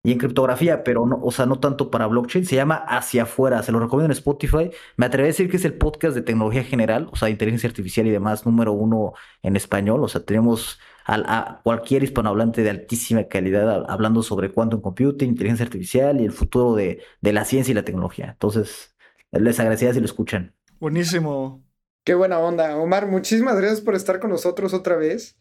[0.05, 2.45] Y en criptografía, pero no, o sea, no tanto para blockchain.
[2.45, 3.63] Se llama Hacia afuera.
[3.63, 4.71] Se lo recomiendo en Spotify.
[4.97, 8.07] Me atrevo a decir que es el podcast de tecnología general, o sea, inteligencia artificial
[8.07, 10.05] y demás, número uno en español.
[10.05, 16.21] O sea, tenemos a, cualquier hispanohablante de altísima calidad hablando sobre quantum computing, inteligencia artificial
[16.21, 18.33] y el futuro de, de la ciencia y la tecnología.
[18.33, 18.95] Entonces,
[19.33, 20.55] les agradecería si lo escuchan.
[20.79, 21.64] Buenísimo.
[22.05, 22.77] Qué buena onda.
[22.77, 25.39] Omar, muchísimas gracias por estar con nosotros otra vez.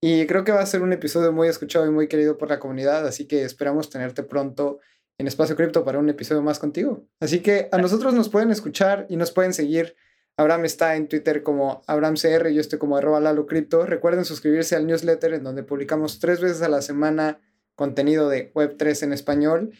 [0.00, 2.58] Y creo que va a ser un episodio muy escuchado y muy querido por la
[2.58, 4.80] comunidad, así que esperamos tenerte pronto
[5.18, 7.06] en Espacio Cripto para un episodio más contigo.
[7.20, 9.94] Así que a nosotros nos pueden escuchar y nos pueden seguir.
[10.38, 13.84] Abraham está en Twitter como AbrahamCR, yo estoy como arroba Lalo Cripto.
[13.84, 17.40] Recuerden suscribirse al newsletter en donde publicamos tres veces a la semana
[17.74, 19.72] contenido de Web3 en español.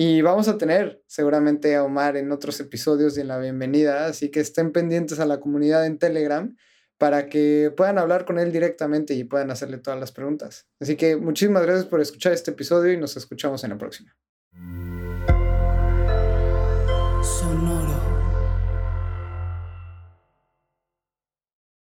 [0.00, 4.30] Y vamos a tener seguramente a Omar en otros episodios y en la bienvenida, así
[4.30, 6.56] que estén pendientes a la comunidad en Telegram
[6.98, 10.68] para que puedan hablar con él directamente y puedan hacerle todas las preguntas.
[10.78, 14.16] Así que muchísimas gracias por escuchar este episodio y nos escuchamos en la próxima.